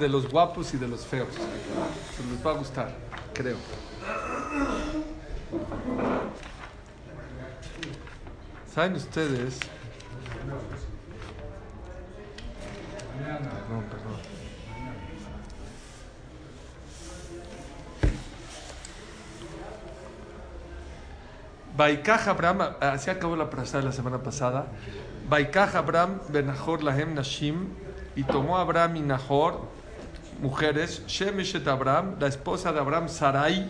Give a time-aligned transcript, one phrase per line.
[0.00, 1.28] de los guapos y de los feos.
[2.16, 2.96] Se les va a gustar,
[3.34, 3.56] creo.
[8.74, 9.60] ¿Saben ustedes?
[13.20, 14.20] Perdón, perdón.
[21.76, 24.66] Baikaj Abraham, así acabó la frase la semana pasada.
[25.28, 27.68] Baikaj Abraham Benahor Lahem Nashim
[28.16, 29.79] y tomó Abraham y Nahor
[30.40, 33.68] mujeres, Shem Eshet Abraham, la esposa de Abraham Sarai,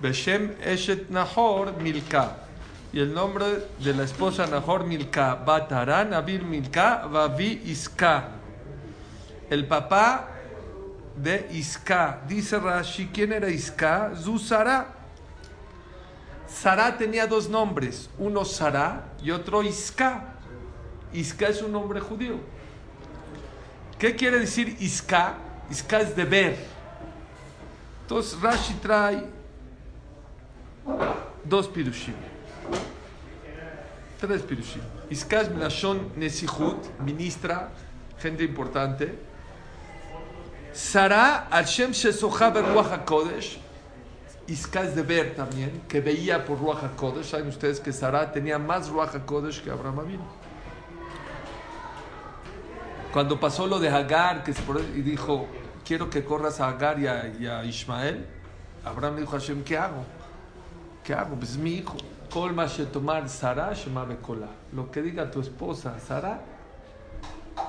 [0.00, 2.36] Beshem Eshet Nahor Milka.
[2.92, 3.44] Y el nombre
[3.80, 8.28] de la esposa Nahor Milka, Batarán Abil Milka, Vavi Iska.
[9.50, 10.28] El papá
[11.16, 12.20] de Iska.
[12.28, 14.12] Dice Rashi, ¿quién era Iska?
[14.16, 14.86] Zuzara.
[16.46, 20.34] Sara tenía dos nombres, uno Sara y otro Iska.
[21.12, 22.36] Iska es un nombre judío.
[23.98, 25.34] ¿Qué quiere decir Iska?
[25.74, 26.56] Es de ver.
[28.02, 29.24] Entonces Rashi trae
[31.44, 32.14] dos pirushim.
[34.20, 34.82] Tres pirushim.
[35.10, 37.70] Iska es Melashon Nesihut, ministra,
[38.18, 39.18] gente importante.
[40.72, 43.58] Sara, Hashem Shesocha Ruach HaKodesh,
[44.46, 47.30] Iska es de ver también, que veía por Ruach HaKodesh.
[47.30, 50.24] Saben ustedes que Sara tenía más Ruach HaKodesh que Abraham Avinu.
[53.12, 54.42] Cuando pasó lo de Hagar,
[54.96, 55.46] y dijo,
[55.84, 58.26] quiero que corras a Hagar y a, y a Ismael,
[58.84, 60.04] Abraham le dijo a Hashem, ¿qué hago?
[61.02, 61.36] ¿Qué hago?
[61.36, 61.96] Pues es mi hijo.
[62.30, 63.72] Colma tomar Sara
[64.08, 64.48] Bekola.
[64.72, 66.40] Lo que diga tu esposa, Sara.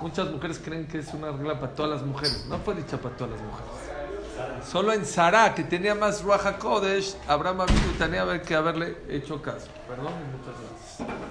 [0.01, 2.45] Muchas mujeres creen que es una regla para todas las mujeres.
[2.49, 4.65] No fue dicha para todas las mujeres.
[4.69, 9.67] Solo en Sara, que tenía más Ruach Kodesh, Abraham Avinu tenía que haberle hecho caso.
[9.87, 11.25] Perdón y muchas gracias.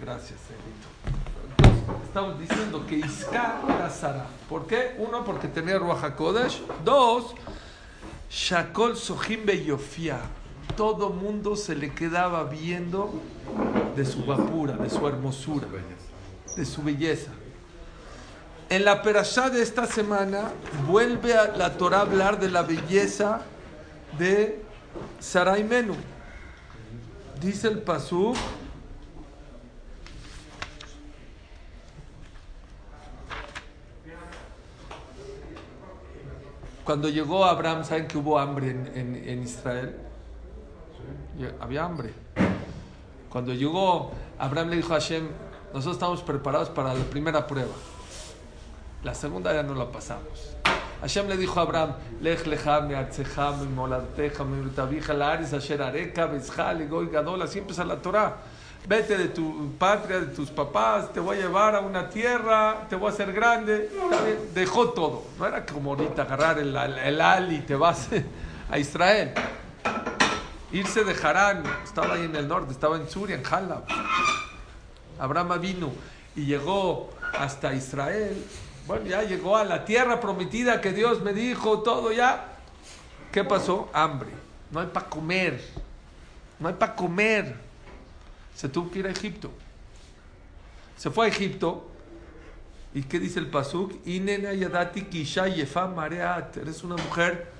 [0.00, 1.25] Gracias, Edito.
[2.04, 4.26] Estamos diciendo que Isca era Sara.
[4.48, 4.96] ¿Por qué?
[4.98, 6.62] Uno, porque tenía Ruach Kodesh.
[6.84, 7.34] Dos,
[8.30, 10.20] Shakol Sohim Beyofia.
[10.76, 13.20] Todo mundo se le quedaba viendo
[13.94, 15.68] de su guapura, de su hermosura,
[16.56, 17.30] de su belleza.
[18.68, 20.50] En la perashá de esta semana
[20.88, 23.42] vuelve a la Torah a hablar de la belleza
[24.18, 24.60] de
[25.20, 25.94] Sarai Menu.
[27.40, 28.34] Dice el Pasú.
[36.86, 39.96] Cuando llegó Abraham, ¿saben que hubo hambre en, en, Israel?
[41.58, 42.14] Había hambre.
[43.28, 45.26] Cuando llegó, Abraham le dijo a Hashem,
[45.74, 47.74] nosotros estamos preparados para la primera prueba.
[49.02, 50.54] La segunda ya no la pasamos.
[51.00, 52.80] Hashem le dijo a Abraham, Lech lecha
[53.74, 58.36] molarteja, mi tabija, la aris, asher areka, bezjal, goy gadol, así empieza la Torah.
[58.88, 62.94] Vete de tu patria, de tus papás, te voy a llevar a una tierra, te
[62.94, 63.90] voy a hacer grande.
[64.54, 65.24] Dejó todo.
[65.38, 68.08] No era como ahorita agarrar el, el, ali y te vas
[68.70, 69.32] a Israel.
[70.70, 73.82] Irse de Harán, estaba ahí en el norte, estaba en Suria, en Jalab.
[75.18, 75.90] Abraham vino
[76.36, 78.40] y llegó hasta Israel.
[78.86, 82.52] Bueno, ya llegó a la tierra prometida que Dios me dijo, todo ya.
[83.32, 83.88] ¿Qué pasó?
[83.92, 84.30] Hambre.
[84.70, 85.60] No hay para comer.
[86.60, 87.65] No hay para comer.
[88.56, 89.50] Se tuvo que ir a Egipto.
[90.96, 91.90] Se fue a Egipto.
[92.94, 93.92] ¿Y qué dice el Pasuk?
[94.06, 95.06] Inena yadati
[95.94, 96.56] mareat.
[96.56, 97.52] Eres una mujer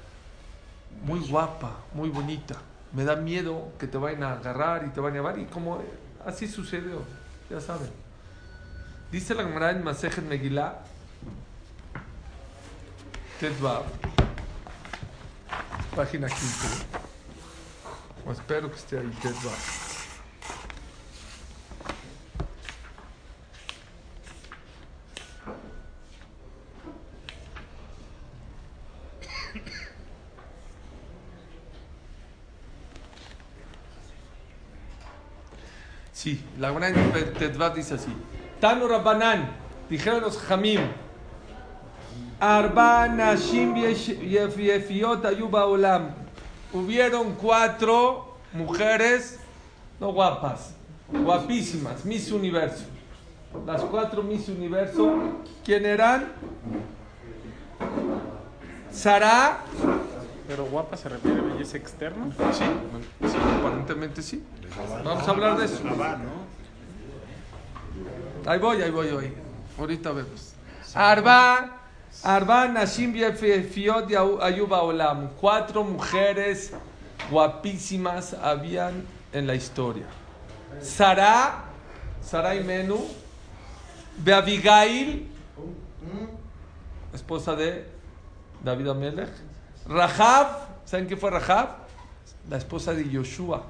[1.04, 2.56] muy guapa, muy bonita.
[2.92, 5.38] Me da miedo que te vayan a agarrar y te vayan a llevar.
[5.38, 5.82] Y como
[6.24, 7.02] así sucedió,
[7.50, 7.90] ya saben.
[9.12, 10.78] Dice la Gemara en Masejet Megillah,
[13.38, 13.84] Tetvav,
[15.94, 16.68] página 15.
[18.26, 19.85] O espero que esté ahí, Tetvav.
[36.16, 36.94] Sí, la gran
[37.38, 38.08] Tetvav dice así.
[38.58, 39.50] Tanu Rabbanan,
[39.90, 40.80] dijeron los Jamim,
[42.40, 46.14] Arba Nashim Yefiot Ayuba Olam.
[46.72, 49.38] Hubieron cuatro mujeres,
[50.00, 50.72] no guapas,
[51.12, 52.86] guapísimas, Miss Universo.
[53.66, 56.32] Las cuatro Miss Universo, ¿quién eran?
[58.90, 59.58] Sara.
[60.46, 62.26] ¿Pero guapa se refiere a belleza externa?
[62.52, 62.64] Sí,
[63.28, 64.44] sí, aparentemente sí.
[65.04, 65.80] Vamos a hablar de eso.
[68.46, 69.32] Ahí voy, ahí voy, hoy.
[69.78, 70.52] Ahorita vemos.
[70.94, 71.80] Arba,
[72.22, 74.10] Arba Nashim Fiot
[74.40, 75.30] Ayuba Olam.
[75.40, 76.72] Cuatro mujeres
[77.30, 80.06] guapísimas habían en la historia.
[80.80, 81.64] Sara,
[82.22, 83.04] Sara y Menú,
[84.18, 85.28] Beabigail,
[87.12, 87.86] esposa de
[88.62, 89.30] David Amelech.
[89.88, 90.48] Rahab,
[90.84, 91.68] ¿saben qué fue Rahab?
[92.50, 93.64] La esposa de Yoshua,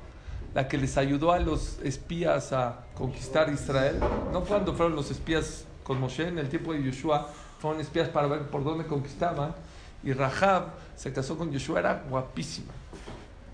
[0.55, 4.01] la que les ayudó a los espías a conquistar Israel.
[4.33, 8.27] No cuando fueron los espías con Moshe, en el tiempo de Yoshua, fueron espías para
[8.27, 9.55] ver por dónde conquistaban.
[10.03, 12.73] Y Rahab se casó con Yoshua, era guapísima.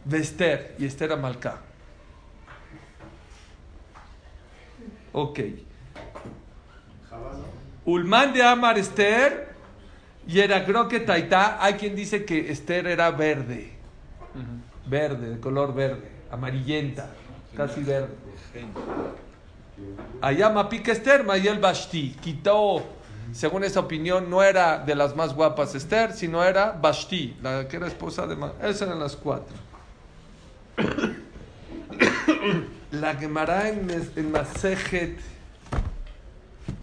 [0.05, 1.59] De Esther, y Esther Amalcá.
[5.12, 5.41] Ok.
[7.85, 9.51] Ulman de Amar Esther
[10.26, 11.62] y era creo que Taitá.
[11.62, 13.72] Hay quien dice que Esther era verde.
[14.86, 16.10] Verde, de color verde.
[16.30, 17.10] Amarillenta.
[17.56, 18.14] Casi verde.
[20.20, 22.16] Allá Mapika Esther, Mayel Bashti.
[22.20, 22.82] Quitó,
[23.32, 27.76] según esa opinión, no era de las más guapas Esther, sino era Bashti, la que
[27.76, 28.36] era esposa de.
[28.62, 29.56] Esas eran las cuatro.
[32.92, 35.18] La Gemara en, en Masejet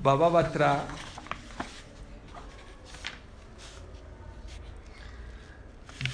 [0.02, 0.30] Baba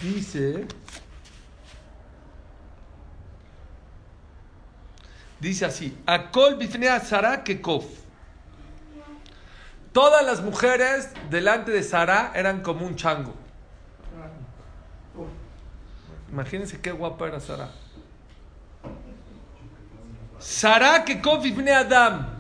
[0.02, 0.68] dice
[5.40, 7.86] dice así Akol bifnea Sara Kekov
[9.96, 13.34] Todas las mujeres delante de Sara eran como un chango.
[16.30, 17.70] Imagínense qué guapa era Sara.
[20.38, 22.35] Sara que ibn Adam.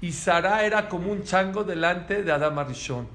[0.00, 3.06] Y Sara era como un chango delante de Adam Arishon.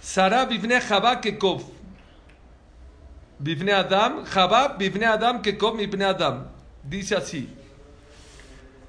[0.00, 1.62] Sara bibne Jabá Kekov.
[3.38, 6.48] Bibne Adam, Jabá bibne Adam Kekov ibn Adam.
[6.82, 7.54] Dice así.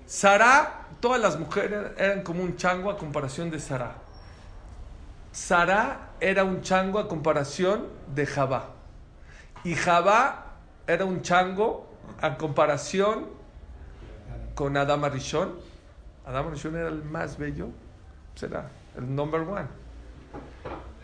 [0.05, 3.95] Sara, todas las mujeres eran como un chango a comparación de Sara.
[5.31, 8.69] Sara era un chango a comparación de Jabá.
[9.63, 10.53] Y Jabá
[10.87, 11.87] era un chango
[12.21, 13.36] a comparación
[14.57, 15.53] con Adam Arishon.
[16.25, 17.67] Adam Arishon era el más bello,
[18.33, 19.67] será el number one.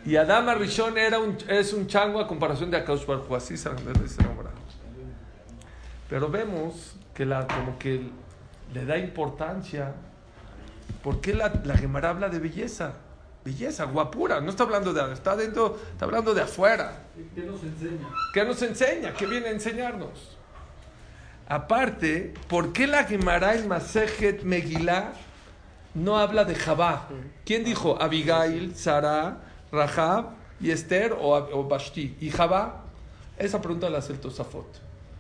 [0.06, 3.70] Y Adam Arishon era un, es un chango a comparación de Akaush Baruj así se
[3.70, 4.50] nombra.
[6.10, 8.10] Pero vemos que la, como que
[8.74, 9.94] le da importancia.
[11.04, 12.94] ¿Por qué la, la Gemara habla de belleza?
[13.46, 14.42] Belleza, guapura.
[14.42, 17.04] No está hablando de está dentro, está hablando de afuera.
[17.36, 18.10] ¿Qué nos enseña?
[18.34, 19.14] ¿Qué nos enseña?
[19.14, 20.38] ¿Qué viene a enseñarnos?
[21.48, 25.14] Aparte, ¿por qué la Gemara en Masejet Megillah
[25.94, 27.10] no habla de Jabá?
[27.46, 29.38] ¿Quién dijo Abigail, Sara,
[29.72, 32.16] Rahab y Esther o, o Bashti?
[32.22, 32.84] ¿Y Jabá?
[33.38, 34.68] Esa pregunta la hace el Tosafot.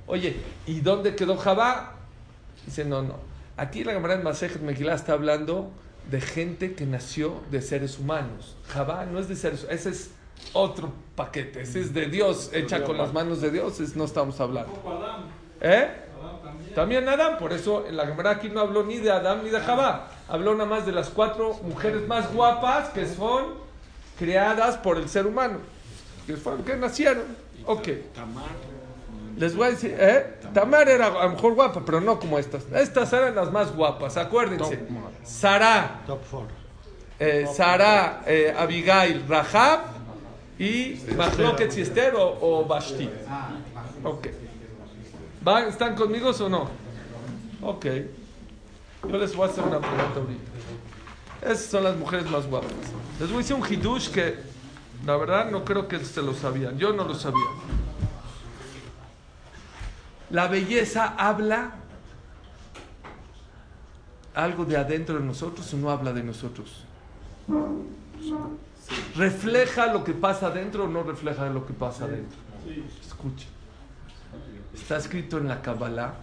[0.07, 0.35] Oye,
[0.65, 1.95] ¿y dónde quedó Jabá?
[2.65, 3.15] Dice, no, no.
[3.57, 5.71] Aquí la Gemara en Masejet Megillah está hablando
[6.09, 8.55] de gente que nació de seres humanos.
[8.67, 10.11] Jabá no es de seres ese es
[10.51, 14.39] otro paquete, ese es de Dios, hecha con las manos de Dios, es, no estamos
[14.41, 14.73] hablando.
[15.61, 15.87] ¿Eh?
[16.75, 19.59] También Adán, por eso en la Gemara aquí no habló ni de Adán ni de
[19.59, 23.55] Jabá, habló nada más de las cuatro mujeres más guapas que son
[24.17, 25.59] creadas por el ser humano,
[26.25, 27.23] que, fueron, que nacieron.
[27.65, 27.87] Ok.
[29.37, 30.35] Les voy a decir, ¿eh?
[30.53, 32.63] Tamar era a lo mejor guapa, pero no como estas.
[32.71, 34.79] Estas eran las más guapas, acuérdense.
[35.23, 36.01] Sara,
[37.19, 39.79] eh, Sara, eh, Abigail, Rahab
[40.59, 43.09] y Mahloket y Esther o, o Bashti.
[44.03, 44.27] Ok.
[45.43, 46.69] ¿Van, ¿Están conmigo o no?
[47.61, 47.85] Ok.
[49.09, 50.51] Yo les voy a hacer una pregunta ahorita.
[51.41, 52.71] Esas son las mujeres más guapas.
[53.19, 54.37] Les voy a decir un hidush que
[55.05, 56.77] la verdad no creo que se lo sabían.
[56.77, 57.43] Yo no lo sabía.
[60.29, 61.75] La belleza habla
[64.33, 66.85] algo de adentro de nosotros o no habla de nosotros.
[69.17, 72.37] ¿Refleja lo que pasa adentro o no refleja lo que pasa adentro?
[73.05, 73.47] Escucha.
[74.73, 76.15] Está escrito en la Kabbalah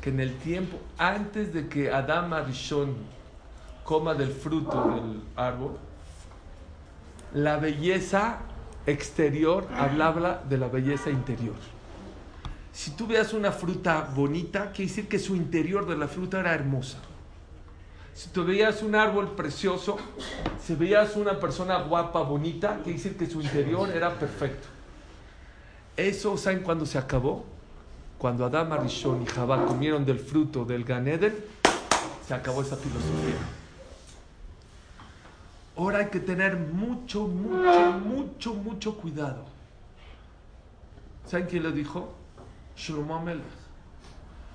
[0.00, 2.94] que en el tiempo antes de que Adam Arishon
[3.82, 5.78] coma del fruto del árbol,
[7.34, 8.38] la belleza
[8.86, 11.56] exterior hablaba de la belleza interior.
[12.72, 16.54] Si tú veas una fruta bonita, quiere decir que su interior de la fruta era
[16.54, 16.98] hermosa.
[18.14, 19.98] Si tú veías un árbol precioso,
[20.62, 24.68] si veías una persona guapa, bonita, quiere decir que su interior era perfecto.
[25.96, 27.44] Eso, ¿saben cuándo se acabó?
[28.18, 31.34] Cuando Adán, Arishon y Jabá comieron del fruto del Ganeden,
[32.26, 33.36] se acabó esa filosofía.
[35.76, 39.44] Ahora hay que tener mucho, mucho, mucho, mucho cuidado.
[41.26, 42.12] ¿Saben quién lo dijo?
[42.76, 43.44] Shlomo Amelech.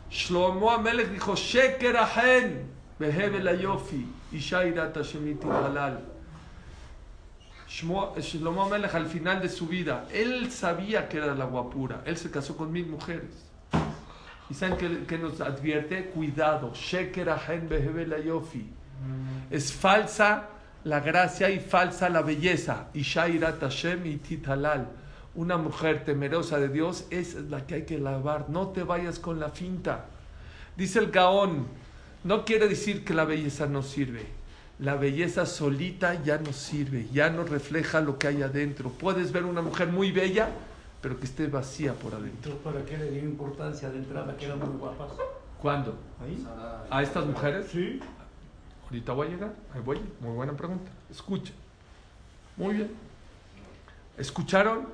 [0.10, 2.66] Shlomo Amelech dijo, Sheker ahen,
[3.00, 6.04] behebel ayofi, isha irat hashemiti halal.
[7.84, 12.56] Shlomo al final de su vida, él sabía que era la guapura, él se casó
[12.56, 13.52] con mil mujeres.
[14.50, 16.06] ¿Y saben qué nos advierte?
[16.08, 16.74] Cuidado.
[16.74, 18.70] Yofi.
[19.50, 20.50] Es falsa
[20.84, 22.88] la gracia y falsa la belleza.
[22.94, 23.04] Y
[24.18, 24.90] titalal.
[25.36, 28.50] Una mujer temerosa de Dios es la que hay que lavar.
[28.50, 30.08] No te vayas con la finta.
[30.76, 31.68] Dice el Gaón,
[32.26, 34.41] no quiere decir que la belleza no sirve.
[34.82, 38.90] La belleza solita ya no sirve, ya no refleja lo que hay adentro.
[38.90, 40.50] Puedes ver una mujer muy bella,
[41.04, 42.56] pero que esté vacía por adentro.
[42.58, 45.10] ¿para qué le dio importancia de entrada que eran muy guapas?
[45.62, 45.96] ¿Cuándo?
[46.20, 46.48] ¿Ahí?
[46.90, 47.68] ¿A estas mujeres?
[47.72, 48.00] Sí.
[48.86, 49.54] Ahorita voy a llegar.
[49.76, 50.00] Ahí voy.
[50.20, 50.90] Muy buena pregunta.
[51.12, 51.54] Escucha.
[52.58, 52.92] Muy bien.
[54.18, 54.88] ¿Escucharon?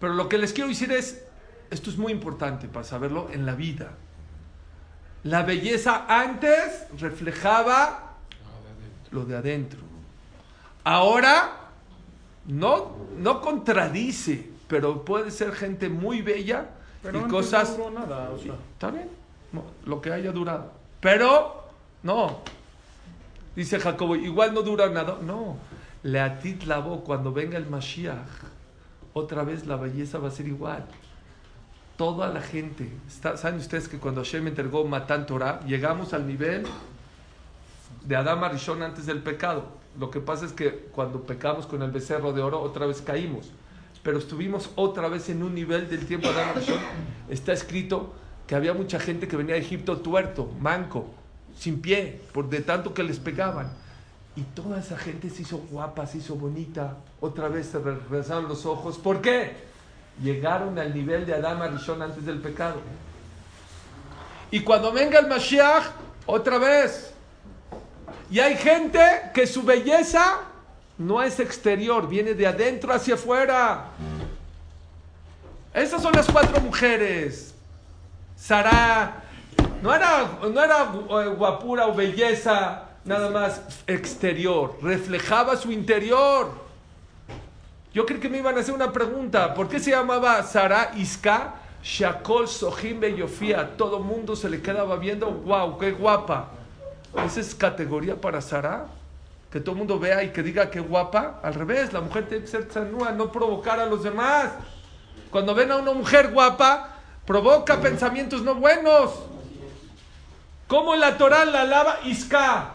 [0.00, 1.22] Pero lo que les quiero decir es,
[1.70, 3.90] esto es muy importante para saberlo en la vida.
[5.22, 8.03] La belleza antes reflejaba
[9.14, 9.80] lo de adentro.
[10.82, 11.50] Ahora
[12.46, 16.66] no, no contradice, pero puede ser gente muy bella
[17.02, 17.78] Pero y antes cosas...
[17.78, 18.54] no duró nada, o sea.
[18.72, 19.08] Está bien,
[19.52, 20.72] no, lo que haya durado.
[21.00, 21.64] Pero,
[22.02, 22.40] no.
[23.56, 25.18] Dice Jacobo, igual no dura nada.
[25.22, 25.56] No.
[26.02, 28.18] Leatit lavó, cuando venga el Mashiach,
[29.14, 30.84] otra vez la belleza va a ser igual.
[31.96, 32.90] Toda la gente.
[33.06, 36.66] está- ¿Saben ustedes que cuando Hashem entregó Matan Torah, llegamos al nivel
[38.04, 39.64] de Adama Rishon antes del pecado?
[39.98, 43.50] Lo que pasa es que cuando pecamos con el becerro de oro, otra vez caímos.
[44.02, 46.78] Pero estuvimos otra vez en un nivel del tiempo de Adama Rishon.
[47.28, 48.12] Está escrito
[48.46, 51.06] que había mucha gente que venía de Egipto tuerto, manco,
[51.56, 53.72] sin pie, por de tanto que les pegaban.
[54.36, 56.96] Y toda esa gente se hizo guapa, se hizo bonita.
[57.20, 58.98] Otra vez se re- regresaron los ojos.
[58.98, 59.52] ¿Por qué?
[60.22, 62.76] Llegaron al nivel de Adama Rishon antes del pecado.
[64.50, 65.84] Y cuando venga el Mashiach,
[66.26, 67.13] otra vez.
[68.30, 69.00] Y hay gente
[69.32, 70.40] que su belleza
[70.98, 73.86] no es exterior, viene de adentro hacia afuera.
[75.72, 77.54] Esas son las cuatro mujeres.
[78.36, 79.22] Sara
[79.82, 86.50] no era, no era eh, guapura o belleza nada más exterior, reflejaba su interior.
[87.92, 89.54] Yo creí que me iban a hacer una pregunta.
[89.54, 91.54] ¿Por qué se llamaba Sara Iska?
[91.82, 93.76] Shakol Sohim Beyofía.
[93.76, 96.48] Todo mundo se le quedaba viendo, wow, qué guapa.
[97.22, 98.86] ¿Esa es categoría para Sara?
[99.50, 101.40] Que todo el mundo vea y que diga qué guapa.
[101.42, 104.50] Al revés, la mujer tiene que ser sanúa, no provocar a los demás.
[105.30, 109.12] Cuando ven a una mujer guapa, provoca pensamientos no buenos.
[110.66, 112.00] ¿Cómo la Torah la alaba?
[112.04, 112.72] Iska.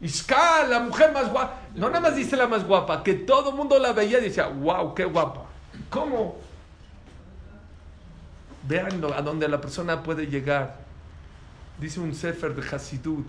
[0.00, 1.56] Iska, la mujer más guapa.
[1.74, 4.46] No nada más dice la más guapa, que todo el mundo la veía y decía,
[4.46, 5.42] wow, qué guapa.
[5.90, 6.36] ¿Cómo?
[8.66, 10.76] Vean a dónde la persona puede llegar.
[11.78, 13.26] Dice un Sefer de Hasidut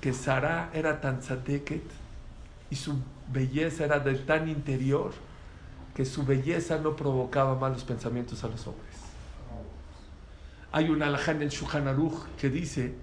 [0.00, 1.82] que Sara era tan sadeket
[2.70, 2.98] y su
[3.28, 5.12] belleza era de tan interior
[5.94, 8.96] que su belleza no provocaba malos pensamientos a los hombres.
[10.70, 11.50] Hay una alajá en el
[12.38, 12.94] que dice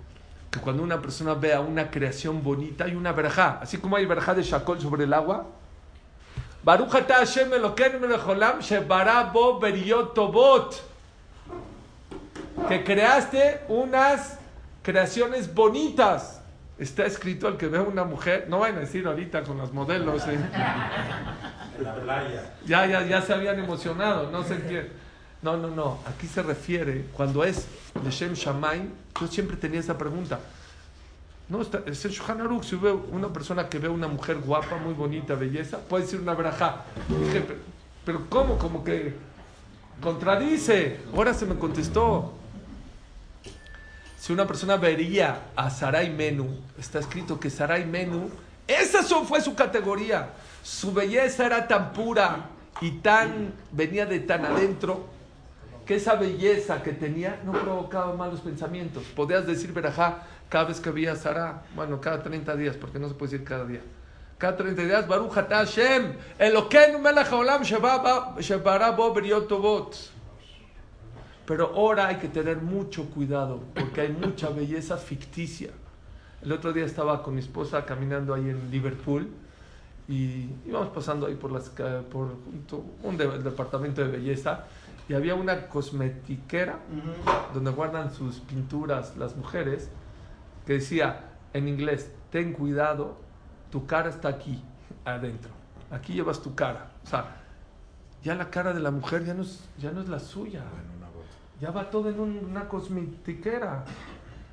[0.52, 4.36] que cuando una persona vea una creación bonita, hay una verajá, así como hay verajá
[4.36, 5.48] de Shakol sobre el agua.
[12.68, 14.38] Que creaste unas
[14.84, 16.43] creaciones bonitas.
[16.78, 20.24] Está escrito el que ve una mujer, no vayan a decir ahorita con los modelos.
[20.28, 20.40] ¿eh?
[21.82, 22.56] La playa.
[22.66, 24.90] Ya, ya, ya se habían emocionado, no sé qué.
[25.44, 26.00] No, no, no.
[26.08, 27.68] Aquí se refiere, cuando es
[28.04, 28.90] Leshem Shamaim,
[29.20, 30.40] yo siempre tenía esa pregunta.
[31.50, 34.78] No, está, es el Shulchan Aruch, si ve una persona que ve una mujer guapa,
[34.78, 36.86] muy bonita, belleza, puede decir una braja.
[37.08, 37.60] Dije, pero,
[38.06, 38.58] pero ¿cómo?
[38.58, 39.14] Como que
[40.02, 41.02] contradice.
[41.14, 42.34] Ahora se me contestó.
[44.24, 46.48] Si una persona vería a Sarai Menu,
[46.80, 48.30] está escrito que Sarai Menu,
[48.66, 50.30] esa fue su categoría.
[50.64, 52.46] Su belleza era tan pura
[52.80, 55.08] y tan venía de tan adentro
[55.86, 59.04] que esa belleza que tenía no provocaba malos pensamientos.
[59.14, 63.10] Podías decir verajá cada vez que veía a Sara, bueno, cada 30 días, porque no
[63.10, 63.82] se puede decir cada día.
[64.38, 69.14] Cada 30 días, Baruch Hashem, Elokeinu melech sheba- shebara bo.
[71.46, 75.72] Pero ahora hay que tener mucho cuidado porque hay mucha belleza ficticia.
[76.42, 79.30] El otro día estaba con mi esposa caminando ahí en Liverpool
[80.08, 81.70] y íbamos pasando ahí por, las,
[82.12, 84.66] por junto- un de- departamento de belleza
[85.10, 86.80] y había una cosmetiquera
[87.54, 89.90] donde guardan sus pinturas las mujeres
[90.66, 93.18] que decía en inglés, ten cuidado,
[93.70, 94.62] tu cara está aquí,
[95.06, 95.52] adentro.
[95.92, 96.92] Aquí llevas tu cara.
[97.04, 97.36] O sea,
[98.24, 100.64] ya la cara de la mujer ya no es, ya no es la suya.
[101.64, 103.86] Ya va todo en un- una cosmetiquera.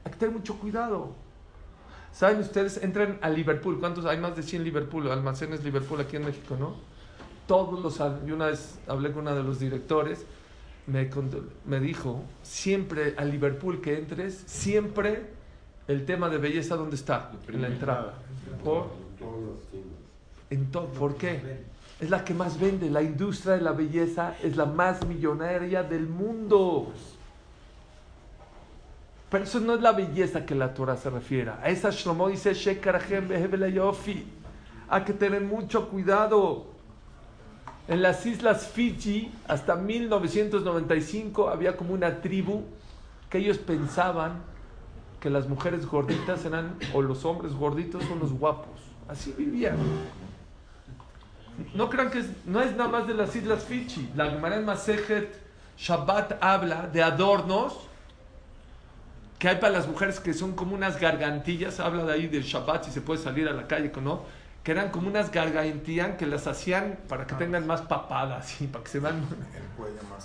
[0.04, 1.12] Hay que tener mucho cuidado.
[2.12, 2.80] ¿Saben ustedes?
[2.84, 3.80] Entran a Liverpool.
[3.80, 4.04] ¿Cuántos?
[4.06, 6.74] Hay más de 100 Liverpool, almacenes Liverpool aquí en México, ¿no?
[7.48, 7.98] Todos los...
[8.24, 10.24] Yo una vez hablé con uno de los directores.
[10.86, 11.10] me,
[11.66, 15.30] me dijo, siempre a Liverpool que entres, siempre
[15.88, 17.32] el tema de belleza, ¿dónde está?
[17.48, 18.14] En la entrada.
[18.64, 18.86] ¿Por?
[20.50, 20.86] En todo.
[20.86, 21.40] ¿Por qué?
[22.00, 22.88] Es la que más vende.
[22.88, 26.92] La industria de la belleza es la más millonaria del mundo.
[29.30, 31.50] Pero eso no es la belleza que la Torah se refiere.
[31.50, 32.52] A esa Shlomo dice.
[34.88, 36.66] Hay que tener mucho cuidado.
[37.87, 42.62] En las islas Fiji, hasta 1995, había como una tribu
[43.28, 44.42] que ellos pensaban
[45.21, 48.80] que las mujeres gorditas eran, o los hombres gorditos son los guapos.
[49.09, 49.76] Así vivían.
[51.74, 54.10] No crean que es- no es nada más de las islas Fiji.
[54.16, 55.38] La Gemara en Masejet
[55.78, 57.78] Shabbat habla de adornos
[59.38, 61.80] que hay para las mujeres que son como unas gargantillas.
[61.80, 64.22] Habla de ahí del Shabbat, si se puede salir a la calle o no.
[64.62, 68.84] Que eran como unas gargantillas que las hacían para que tengan más papadas y para
[68.84, 69.24] que se vean.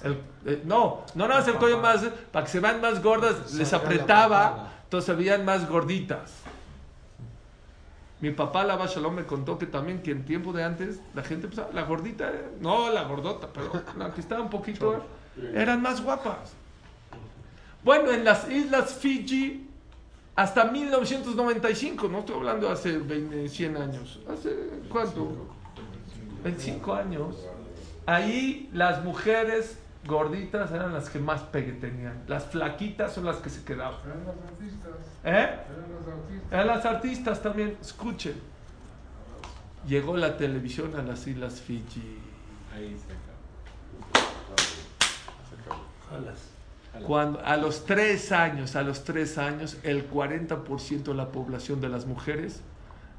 [0.04, 2.02] el- eh, no, no, no es el cuello más.
[2.34, 6.34] Para que se vean más gordas, les apretaba, entonces se veían más gorditas.
[8.22, 11.48] Mi papá, la Shalom, me contó que también que en tiempo de antes la gente
[11.48, 15.04] pensaba, la gordita, eh, no la gordota, pero la que estaba un poquito,
[15.54, 16.54] eran más guapas.
[17.84, 19.68] Bueno, en las islas Fiji,
[20.36, 24.56] hasta 1995, no estoy hablando hace 20, 100 años, hace
[24.90, 25.48] cuánto?
[26.44, 27.36] 25 años.
[28.06, 32.24] Ahí las mujeres gorditas eran las que más pegue tenían.
[32.28, 34.00] Las flaquitas son las que se quedaban.
[34.06, 34.92] Eran los artistas,
[35.24, 35.30] ¿Eh?
[35.30, 36.54] eran los artistas.
[36.54, 38.36] A las artistas también, escuchen.
[39.88, 42.20] Llegó la televisión a las islas Fiji.
[42.74, 43.36] Ahí se acabó.
[46.10, 46.50] Jalas.
[47.06, 51.90] Cuando, a los tres años, a los tres años, el 40% de la población de
[51.90, 52.62] las mujeres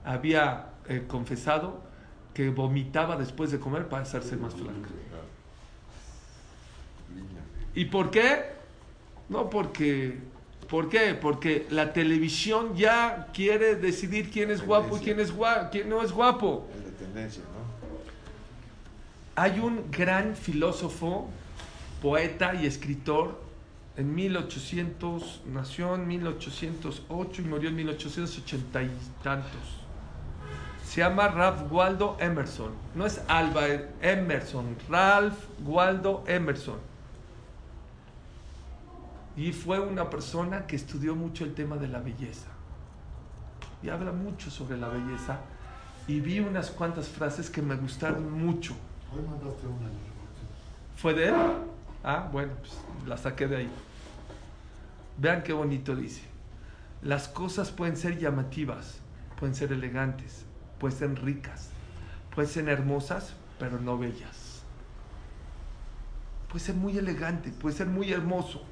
[0.05, 1.83] había eh, confesado
[2.33, 4.89] que vomitaba después de comer para hacerse más flaca.
[7.77, 8.43] ¿Y por qué?
[9.29, 10.19] No porque...
[10.69, 11.15] ¿Por qué?
[11.15, 16.03] Porque la televisión ya quiere decidir quién es guapo y quién, es gua- quién no
[16.03, 16.67] es guapo.
[16.77, 17.67] Es de tendencia, ¿no?
[19.41, 21.29] Hay un gran filósofo,
[22.03, 23.41] poeta y escritor.
[23.97, 28.91] En 1800, nació en 1808 y murió en 1880 y
[29.23, 29.61] tantos.
[30.85, 32.73] Se llama Ralph Waldo Emerson.
[32.97, 33.67] No es Alba
[34.03, 36.79] Emerson, Ralph Waldo Emerson.
[39.37, 42.49] Y fue una persona que estudió mucho el tema de la belleza.
[43.83, 45.41] Y habla mucho sobre la belleza.
[46.09, 48.75] Y vi unas cuantas frases que me gustaron mucho.
[49.13, 49.91] Hoy mandaste una.
[50.97, 51.35] ¿Fue de él?
[52.03, 52.73] Ah, bueno, pues
[53.07, 53.71] la saqué de ahí.
[55.19, 56.23] Vean qué bonito dice.
[57.03, 59.01] Las cosas pueden ser llamativas,
[59.39, 60.45] pueden ser elegantes,
[60.79, 61.69] pueden ser ricas,
[62.35, 64.63] pueden ser hermosas, pero no bellas.
[66.49, 68.63] Puede ser muy elegante, puede ser muy hermoso,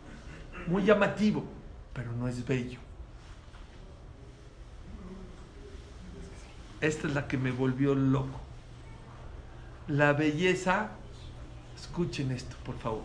[0.66, 1.44] muy llamativo,
[1.92, 2.79] pero no es bello.
[6.81, 8.40] Esta es la que me volvió loco.
[9.88, 10.90] La belleza,
[11.77, 13.05] escuchen esto, por favor.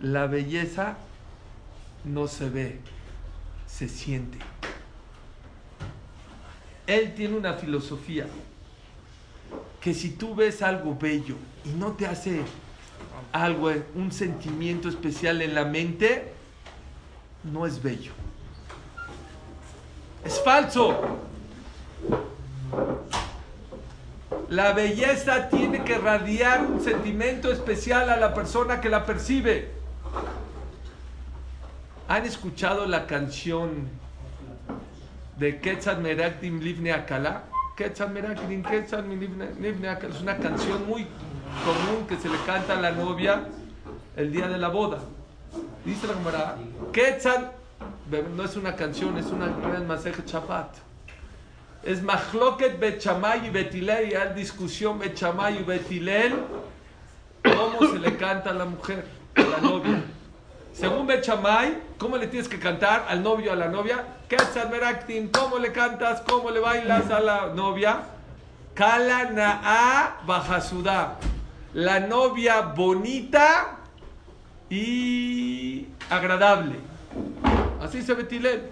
[0.00, 0.96] La belleza
[2.04, 2.80] no se ve,
[3.66, 4.38] se siente.
[6.86, 8.26] Él tiene una filosofía
[9.80, 12.42] que si tú ves algo bello y no te hace
[13.32, 16.32] algo, un sentimiento especial en la mente,
[17.44, 18.12] no es bello.
[20.24, 21.18] Es falso.
[24.48, 29.70] La belleza tiene que radiar un sentimiento especial a la persona que la percibe.
[32.08, 33.88] ¿Han escuchado la canción
[35.38, 37.44] de Quetzal Merakdim Livne Akala?
[37.76, 38.00] Es
[40.20, 41.06] una canción muy
[41.64, 43.48] común que se le canta a la novia
[44.16, 44.98] el día de la boda.
[45.84, 46.56] Dice la Gemara,
[46.92, 47.52] Quetzal,
[48.36, 50.76] no es una canción, es una gran masaje Shabbat.
[51.82, 56.34] Es Mahloket Bechamay y Betilel, y hay discusión Bechamay y Betilel,
[57.42, 60.02] cómo se le canta a la mujer, a la novia.
[60.80, 64.02] Según Bechamay, ¿cómo le tienes que cantar al novio o a la novia?
[64.30, 66.22] Ketzal Meraktin, ¿cómo le cantas?
[66.22, 68.00] ¿Cómo le bailas a la novia?
[68.72, 71.18] Kala Na'a Bajasuda.
[71.74, 73.76] La novia bonita
[74.70, 76.76] y agradable.
[77.82, 78.70] Así se Betilel.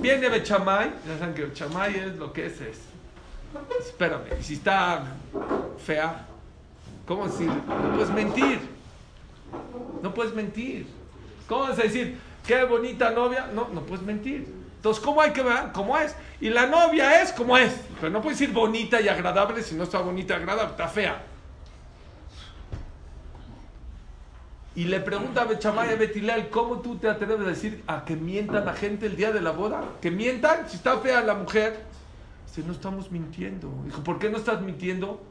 [0.00, 2.78] Viene Bechamay, ya saben que Bechamay es lo que es, es.
[3.78, 5.04] Espérame, si está
[5.84, 6.26] fea,
[7.06, 7.50] ¿cómo decir?
[7.50, 8.58] No puedes mentir.
[10.02, 10.86] No puedes mentir.
[11.48, 13.50] ¿Cómo vas a decir, qué bonita novia?
[13.54, 14.46] No, no puedes mentir.
[14.76, 15.72] Entonces, ¿cómo hay que ver?
[15.72, 16.14] ¿Cómo es?
[16.40, 17.74] Y la novia es como es.
[18.00, 21.24] Pero no puedes decir bonita y agradable si no está bonita y agradable, está fea.
[24.76, 28.14] Y le pregunta a Bechamay a Betilel, ¿cómo tú te atreves a decir a que
[28.14, 29.82] mientan la gente el día de la boda?
[30.02, 30.68] ¿Que mientan?
[30.68, 31.82] Si está fea la mujer.
[32.46, 33.72] Dice, no estamos mintiendo.
[33.86, 35.24] Dijo, ¿por qué no estás mintiendo?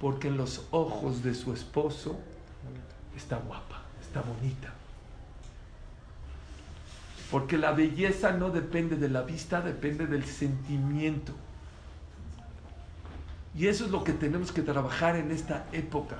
[0.00, 2.16] Porque en los ojos de su esposo
[3.16, 4.75] está guapa, está bonita.
[7.30, 11.32] Porque la belleza no depende de la vista, depende del sentimiento.
[13.56, 16.16] Y eso es lo que tenemos que trabajar en esta época.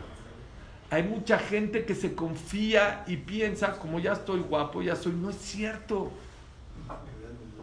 [0.90, 5.12] Hay mucha gente que se confía y piensa, como ya estoy guapo, ya soy.
[5.12, 6.10] No es cierto.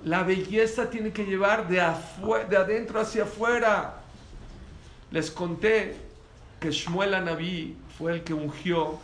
[0.04, 1.76] La belleza tiene que llevar de,
[2.50, 4.02] de adentro hacia afuera.
[5.12, 5.96] Les conté
[6.60, 9.00] que Shmuel Anabí fue el que ungió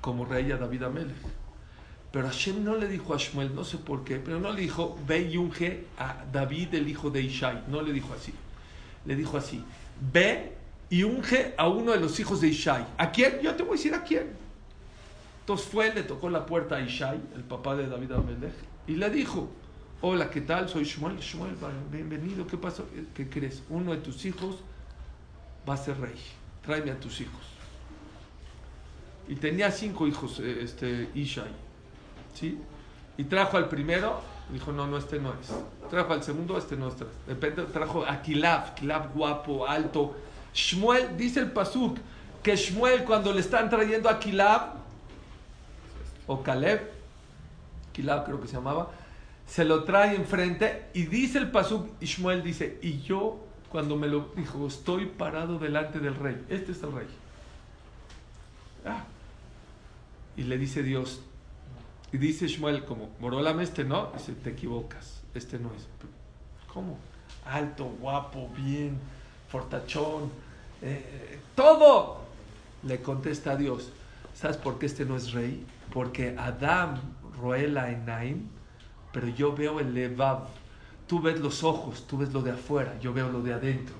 [0.00, 1.39] como rey a David Amelech.
[2.12, 4.98] Pero Hashem no le dijo a Shmuel, no sé por qué, pero no le dijo,
[5.06, 7.64] ve y unge a David, el hijo de Ishai.
[7.68, 8.34] No le dijo así.
[9.04, 9.62] Le dijo así,
[10.12, 10.56] ve
[10.88, 12.84] y unge a uno de los hijos de Ishai.
[12.98, 13.40] ¿A quién?
[13.40, 14.30] Yo te voy a decir a quién.
[15.40, 18.54] Entonces fue, le tocó la puerta a Ishai, el papá de David Amelech,
[18.88, 19.48] y le dijo,
[20.00, 20.68] hola, ¿qué tal?
[20.68, 21.18] Soy Shmuel.
[21.18, 21.54] Shmuel,
[21.92, 22.44] bienvenido.
[22.46, 22.88] ¿Qué pasó?
[23.14, 23.62] ¿Qué crees?
[23.68, 24.58] Uno de tus hijos
[25.68, 26.16] va a ser rey.
[26.62, 27.40] Tráeme a tus hijos.
[29.28, 31.69] Y tenía cinco hijos, eh, este Ishai.
[32.34, 32.58] ¿Sí?
[33.16, 34.20] Y trajo al primero,
[34.52, 35.50] dijo, no, no, este no es.
[35.90, 36.94] Trajo al segundo, este no es.
[37.26, 40.16] Depende, trajo a Kilab, Kilab guapo, alto.
[40.54, 41.98] Shmuel, dice el Pasuk,
[42.42, 44.74] que Shmuel cuando le están trayendo a Kilab,
[46.26, 46.90] o Caleb,
[47.92, 48.90] Kilab creo que se llamaba,
[49.46, 53.38] se lo trae enfrente y dice el Pasuk, y Shmuel dice, y yo
[53.70, 57.06] cuando me lo dijo, estoy parado delante del rey, este es el rey.
[58.84, 59.04] Ah.
[60.36, 61.20] Y le dice Dios,
[62.12, 65.86] y dice Shmuel, como, Morolame este no, dice, te equivocas, este no es.
[66.72, 66.98] ¿Cómo?
[67.44, 68.98] Alto, guapo, bien,
[69.48, 70.30] fortachón,
[70.82, 72.20] eh, todo.
[72.82, 73.92] Le contesta a Dios,
[74.34, 75.64] ¿sabes por qué este no es rey?
[75.92, 76.98] Porque Adam
[77.40, 78.48] roela enaim,
[79.12, 80.48] pero yo veo el levav.
[81.06, 83.94] Tú ves los ojos, tú ves lo de afuera, yo veo lo de adentro.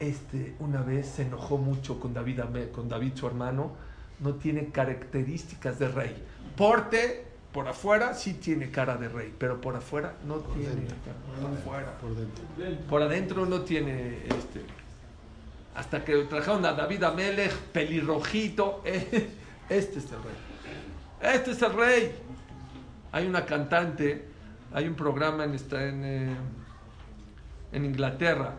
[0.00, 2.40] Este una vez se enojó mucho con David,
[2.72, 3.72] con David su hermano,
[4.20, 6.14] no tiene características de rey.
[6.56, 10.88] Porte, por afuera sí tiene cara de rey, pero por afuera no tiene
[11.40, 11.98] por afuera.
[12.00, 12.44] Por dentro.
[12.88, 14.60] Por adentro no tiene este.
[15.74, 18.82] Hasta que trajeron a David Amelech, pelirrojito.
[19.66, 21.32] Este es el rey.
[21.34, 22.12] Este es el rey.
[23.12, 24.26] Hay una cantante,
[24.74, 26.36] hay un programa en, está en, eh,
[27.72, 28.56] en Inglaterra.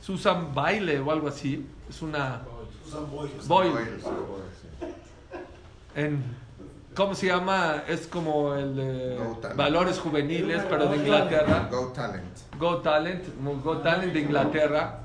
[0.00, 1.64] Susan Baile o algo así.
[1.88, 2.42] Es una.
[2.84, 3.06] Susan
[3.46, 3.80] Boyle.
[5.94, 6.22] En,
[6.94, 7.84] ¿Cómo se llama?
[7.88, 9.18] Es como el de
[9.56, 11.68] Valores Juveniles, pero de Inglaterra.
[11.70, 12.38] Go Talent.
[12.58, 13.24] Go Talent,
[13.62, 14.98] Go Talent de Inglaterra.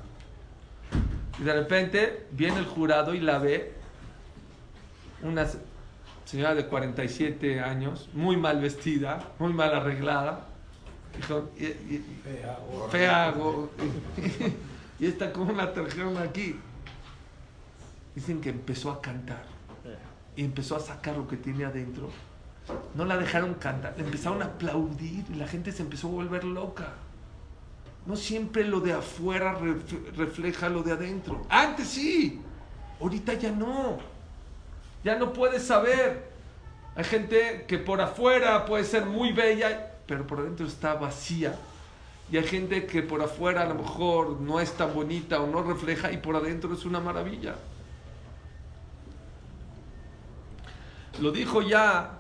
[1.39, 3.73] Y de repente viene el jurado y la ve
[5.23, 5.45] una
[6.25, 10.45] señora de 47 años, muy mal vestida, muy mal arreglada.
[11.57, 12.05] Y, y,
[12.91, 13.33] fea.
[14.99, 16.59] y está como una trajeron aquí.
[18.17, 19.43] Dicen que empezó a cantar
[20.35, 22.09] y empezó a sacar lo que tiene adentro.
[22.95, 26.43] No la dejaron cantar, le empezaron a aplaudir y la gente se empezó a volver
[26.43, 26.93] loca.
[28.07, 29.55] No siempre lo de afuera
[30.15, 31.45] refleja lo de adentro.
[31.47, 32.41] Antes sí,
[32.99, 33.99] ahorita ya no.
[35.03, 36.31] Ya no puedes saber.
[36.95, 41.55] Hay gente que por afuera puede ser muy bella, pero por adentro está vacía.
[42.31, 45.61] Y hay gente que por afuera a lo mejor no es tan bonita o no
[45.61, 47.53] refleja y por adentro es una maravilla.
[51.19, 52.11] Lo dijo ya,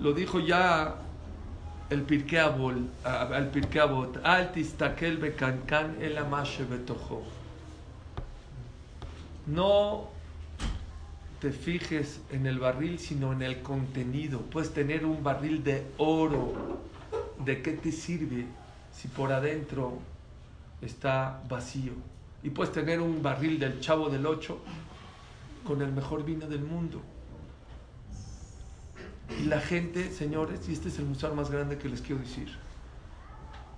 [0.00, 0.96] lo dijo ya
[1.90, 4.16] el Pirkei el Pirkei Avot,
[6.00, 7.22] el amashe betojo.
[9.46, 10.08] No
[11.40, 14.40] te fijes en el barril, sino en el contenido.
[14.40, 16.80] Puedes tener un barril de oro.
[17.44, 18.46] ¿De qué te sirve
[18.92, 19.98] si por adentro
[20.80, 21.92] está vacío?
[22.42, 24.58] Y puedes tener un barril del chavo del 8
[25.64, 27.02] con el mejor vino del mundo.
[29.40, 32.48] Y la gente, señores, y este es el museo más grande que les quiero decir,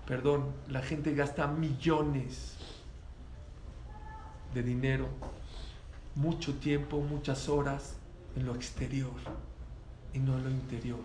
[0.07, 2.55] perdón, la gente gasta millones
[4.53, 5.09] de dinero,
[6.15, 7.97] mucho tiempo, muchas horas
[8.37, 9.13] en lo exterior
[10.13, 11.01] y no en lo interior.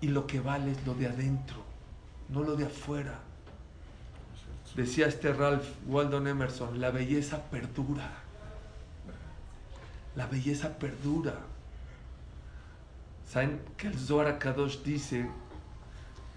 [0.00, 1.62] Y lo que vale es lo de adentro,
[2.28, 3.20] no lo de afuera.
[4.74, 8.10] Decía este Ralph Waldo Emerson, la belleza perdura.
[10.14, 11.34] La belleza perdura.
[13.36, 15.28] ¿Saben que el Zohar Kadosh dice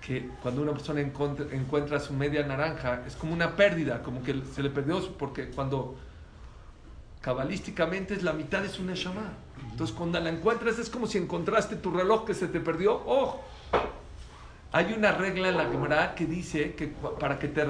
[0.05, 4.61] que cuando una persona encuentra, su media naranja es como una pérdida, como que se
[4.61, 5.95] le perdió, porque cuando
[7.21, 9.31] Cabalísticamente es la mitad de su Neshama.
[9.71, 13.01] Entonces cuando la encuentras es como si encontraste tu reloj que se te perdió.
[13.05, 13.39] ¡Oh!
[14.73, 17.65] Hay una regla en la Gemara que dice que para que te,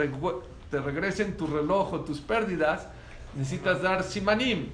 [0.72, 2.88] te regresen tu reloj o tus pérdidas,
[3.36, 4.70] necesitas dar simanim,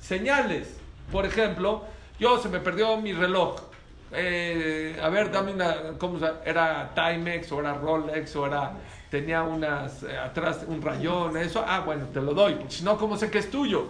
[0.00, 0.78] señales.
[1.12, 1.84] Por ejemplo,
[2.18, 3.68] yo se me perdió mi reloj.
[4.12, 8.72] Eh, a ver, dame una, ¿cómo Era Timex o era Rolex o era,
[9.08, 11.64] tenía unas, eh, atrás un rayón, eso.
[11.66, 12.56] Ah, bueno, te lo doy.
[12.68, 13.88] Si no, ¿cómo sé que es tuyo?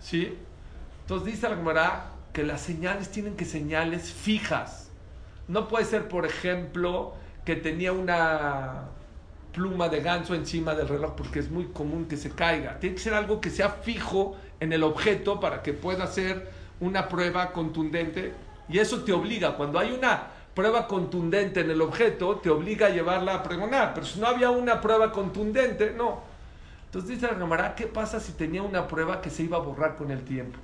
[0.00, 0.36] ¿Sí?
[1.02, 4.88] Entonces dice la Gemara que las señales tienen que señales fijas
[5.48, 7.14] no puede ser, por ejemplo,
[7.44, 8.90] que tenía una
[9.52, 12.78] pluma de ganso encima del reloj porque es muy común que se caiga.
[12.78, 17.08] Tiene que ser algo que sea fijo en el objeto para que pueda ser una
[17.08, 18.34] prueba contundente.
[18.68, 22.90] Y eso te obliga, cuando hay una prueba contundente en el objeto, te obliga a
[22.90, 23.94] llevarla a pregonar.
[23.94, 26.22] Pero si no había una prueba contundente, no.
[26.86, 29.96] Entonces dice la camarada, ¿qué pasa si tenía una prueba que se iba a borrar
[29.96, 30.58] con el tiempo?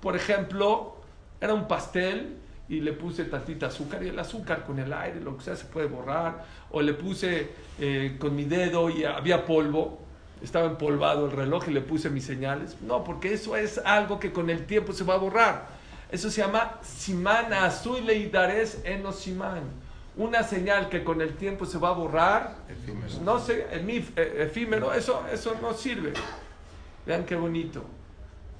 [0.00, 0.96] Por ejemplo,
[1.40, 5.36] era un pastel y le puse tantita azúcar y el azúcar con el aire, lo
[5.36, 6.44] que sea, se puede borrar.
[6.70, 7.50] O le puse
[7.80, 9.98] eh, con mi dedo y había polvo,
[10.42, 12.76] estaba empolvado el reloj y le puse mis señales.
[12.80, 15.79] No, porque eso es algo que con el tiempo se va a borrar.
[16.10, 18.78] Eso se llama simana azul leidares
[19.14, 19.62] simán.
[20.16, 23.14] Una señal que con el tiempo se va a borrar, efímero.
[23.24, 26.12] no sé, eh, efímero, eso, eso no sirve.
[27.06, 27.84] Vean qué bonito.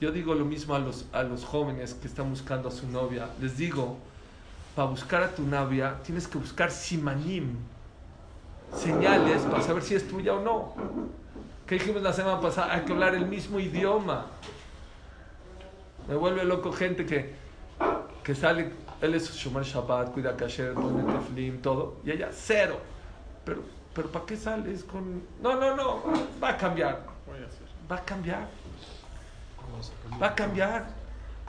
[0.01, 3.29] Yo digo lo mismo a los, a los jóvenes que están buscando a su novia.
[3.41, 3.99] Les digo,
[4.75, 7.57] para buscar a tu novia tienes que buscar simanim,
[8.75, 10.75] señales para saber si es tuya o no.
[11.67, 12.73] ¿Qué dijimos la semana pasada?
[12.73, 14.27] Hay que hablar el mismo idioma.
[16.09, 17.35] Me vuelve loco gente que,
[18.31, 22.79] que sale, él es Shumar Shabbat, cuida Kasher, pone Teflim, todo, y ella cero.
[23.45, 23.63] Pero,
[23.93, 25.21] pero ¿para qué sales con.?
[25.43, 26.05] No, no, no,
[26.41, 27.01] va a cambiar.
[27.91, 28.47] Va a cambiar.
[30.23, 30.87] Va a cambiar.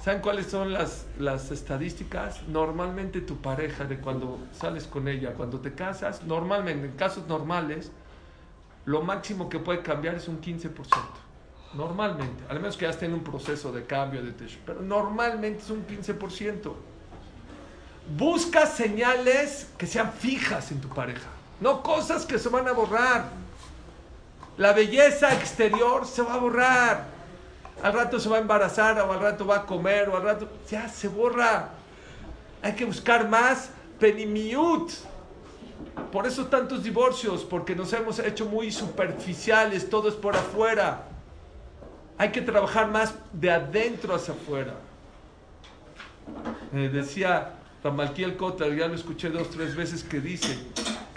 [0.04, 2.42] ¿Saben cuáles son las, las estadísticas?
[2.48, 7.92] Normalmente tu pareja, de cuando sales con ella, cuando te casas, normalmente, en casos normales,
[8.86, 10.72] lo máximo que puede cambiar es un 15%.
[11.74, 15.64] Normalmente, al menos que ya esté en un proceso de cambio de techo, pero normalmente
[15.64, 16.74] es un 15%.
[18.18, 21.30] Busca señales que sean fijas en tu pareja,
[21.62, 23.30] no cosas que se van a borrar.
[24.58, 27.22] La belleza exterior se va a borrar
[27.84, 30.48] al rato se va a embarazar o al rato va a comer o al rato
[30.70, 31.70] ya se borra.
[32.62, 34.92] Hay que buscar más penimiut.
[36.12, 41.08] Por eso tantos divorcios, porque nos hemos hecho muy superficiales, todo es por afuera.
[42.22, 44.76] Hay que trabajar más de adentro hacia afuera.
[46.72, 47.54] Eh, decía
[47.84, 50.56] Ramalquiel Kota, ya lo escuché dos, tres veces, que dice,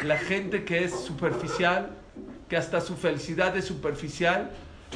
[0.03, 1.91] la gente que es superficial,
[2.49, 4.51] que hasta su felicidad es superficial,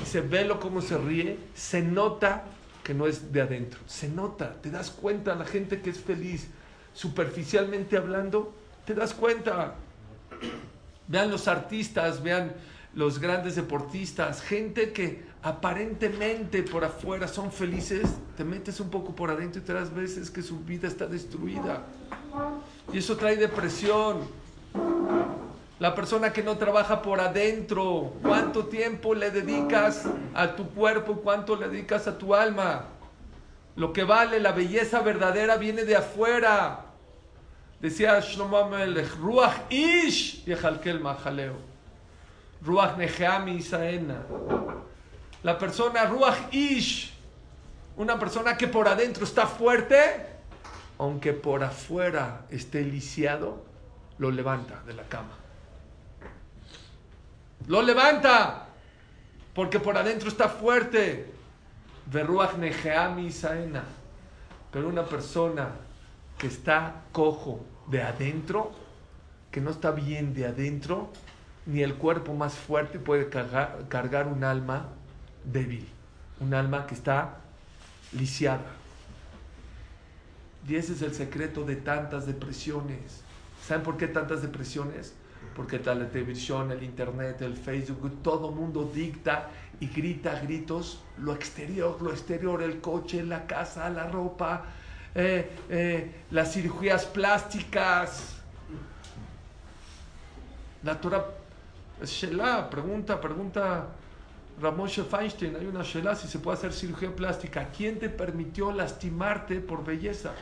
[0.06, 2.44] se ve lo cómo se ríe, se nota
[2.82, 3.78] que no es de adentro.
[3.86, 6.48] Se nota, te das cuenta, la gente que es feliz,
[6.94, 8.54] superficialmente hablando,
[8.86, 9.74] te das cuenta.
[11.06, 12.54] Vean los artistas, vean
[12.94, 19.30] los grandes deportistas, gente que aparentemente por afuera son felices, te metes un poco por
[19.30, 21.82] adentro y te das veces que su vida está destruida.
[22.92, 24.18] Y eso trae depresión.
[25.78, 31.20] La persona que no trabaja por adentro, ¿cuánto tiempo le dedicas a tu cuerpo?
[31.22, 32.86] ¿Cuánto le dedicas a tu alma?
[33.76, 36.86] Lo que vale, la belleza verdadera viene de afuera.
[37.80, 41.54] Decía Shlomo Melech, Ruach Ish Yehalkel Mahaleo.
[42.60, 44.24] Ruach Neheami Isaena.
[45.42, 47.12] La persona Ruach Ish,
[47.96, 50.26] una persona que por adentro está fuerte,
[50.98, 53.64] aunque por afuera esté lisiado,
[54.18, 55.36] lo levanta de la cama.
[57.68, 58.66] Lo levanta.
[59.54, 61.32] Porque por adentro está fuerte.
[62.06, 63.84] Verruach Neheami Saena.
[64.72, 65.70] Pero una persona
[66.36, 68.72] que está cojo de adentro,
[69.50, 71.10] que no está bien de adentro,
[71.66, 74.88] ni el cuerpo más fuerte puede cargar un alma
[75.52, 75.86] débil.
[76.40, 77.38] Un alma que está
[78.12, 78.66] lisiada.
[80.68, 83.22] Y ese es el secreto de tantas depresiones.
[83.66, 85.14] ¿Saben por qué tantas depresiones?
[85.58, 89.48] porque la televisión, el internet, el Facebook, todo mundo dicta
[89.80, 94.66] y grita gritos lo exterior, lo exterior, el coche, la casa, la ropa,
[95.16, 98.36] eh, eh, las cirugías plásticas.
[100.84, 101.26] La Torah,
[102.04, 103.88] Shelah, pregunta, pregunta
[104.60, 107.68] Ramoshe Feinstein, hay una Shelah si se puede hacer cirugía plástica.
[107.76, 110.32] ¿Quién te permitió lastimarte por belleza?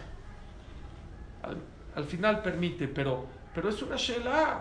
[1.94, 4.60] Al, final permite, pero, pero es una Shelah.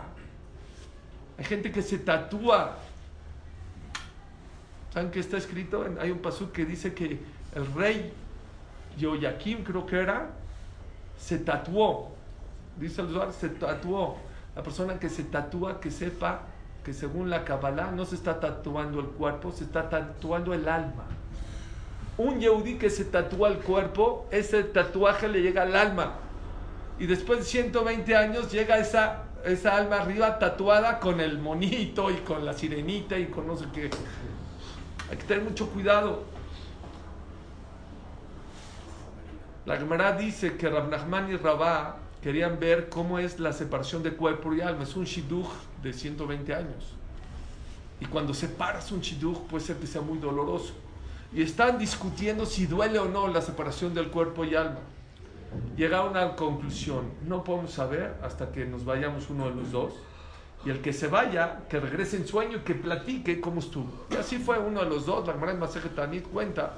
[1.37, 2.77] Hay gente que se tatúa.
[4.93, 5.85] ¿Saben qué está escrito?
[5.99, 7.19] Hay un pasú que dice que
[7.53, 8.13] el rey
[8.97, 10.29] Yoyakim, creo que era,
[11.17, 12.13] se tatuó.
[12.77, 14.17] Dice el Zohar, se tatuó.
[14.55, 16.43] La persona que se tatúa, que sepa
[16.85, 21.05] que según la Kabbalah no se está tatuando el cuerpo, se está tatuando el alma.
[22.15, 26.13] Un Yehudi que se tatúa el cuerpo, ese tatuaje le llega al alma.
[26.99, 32.17] Y después de 120 años llega esa, esa alma arriba tatuada con el monito y
[32.17, 33.89] con la sirenita y con no sé qué.
[35.09, 36.23] Hay que tener mucho cuidado.
[39.65, 44.13] La Gemara dice que Rab Nachman y Rabá querían ver cómo es la separación de
[44.13, 44.81] cuerpo y alma.
[44.81, 45.45] Es un shidduch
[45.83, 46.95] de 120 años.
[47.99, 50.73] Y cuando separas un shidduch puede ser que sea muy doloroso.
[51.31, 54.79] Y están discutiendo si duele o no la separación del cuerpo y alma.
[55.77, 57.11] Llegaron a una conclusión.
[57.27, 59.93] No podemos saber hasta que nos vayamos uno de los dos.
[60.65, 64.07] Y el que se vaya, que regrese en sueño y que platique cómo estuvo.
[64.09, 65.27] Y así fue uno de los dos.
[65.27, 66.73] La Gemara en Masejet Tanit cuenta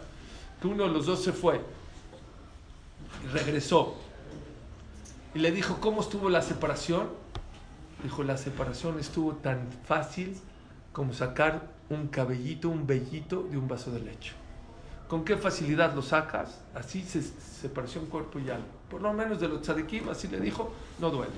[0.61, 1.61] que uno de los dos se fue
[3.23, 4.06] y regresó.
[5.33, 7.09] Y le dijo, ¿cómo estuvo la separación?
[8.03, 10.37] Dijo, la separación estuvo tan fácil
[10.93, 14.33] como sacar un cabellito, un vellito de un vaso de leche.
[15.07, 16.59] ¿Con qué facilidad lo sacas?
[16.75, 18.65] Así se separación cuerpo y alma.
[18.89, 21.31] Por lo menos de los tzadikim, así le dijo, no duele.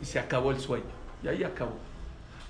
[0.00, 0.84] Y se acabó el sueño.
[1.22, 1.76] Y ahí acabó.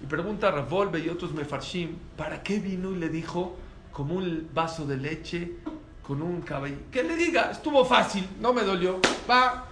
[0.01, 3.57] Y pregunta a Ravolve y otros mefarshim, ¿para qué vino y le dijo
[3.93, 5.57] como un vaso de leche
[6.03, 6.79] con un cabello?
[6.93, 9.01] Que le diga, estuvo fácil, no me dolió.
[9.29, 9.68] Va,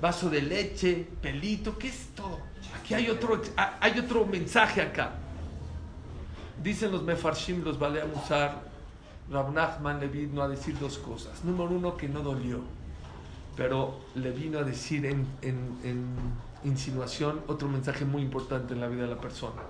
[0.00, 2.38] vaso de leche, pelito, ¿qué es todo?
[2.78, 5.12] Aquí hay otro, hay otro mensaje acá.
[6.62, 8.62] Dicen los mefarshim, los vale a usar.
[9.30, 11.44] Rab Nachman le vino a decir dos cosas.
[11.44, 12.60] Número uno, que no dolió.
[13.56, 16.06] Pero le vino a decir en, en, en
[16.64, 19.62] insinuación otro mensaje muy importante en la vida de la persona.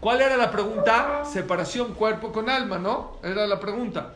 [0.00, 1.24] ¿Cuál era la pregunta?
[1.24, 3.18] Separación cuerpo con alma, ¿no?
[3.22, 4.14] Era la pregunta.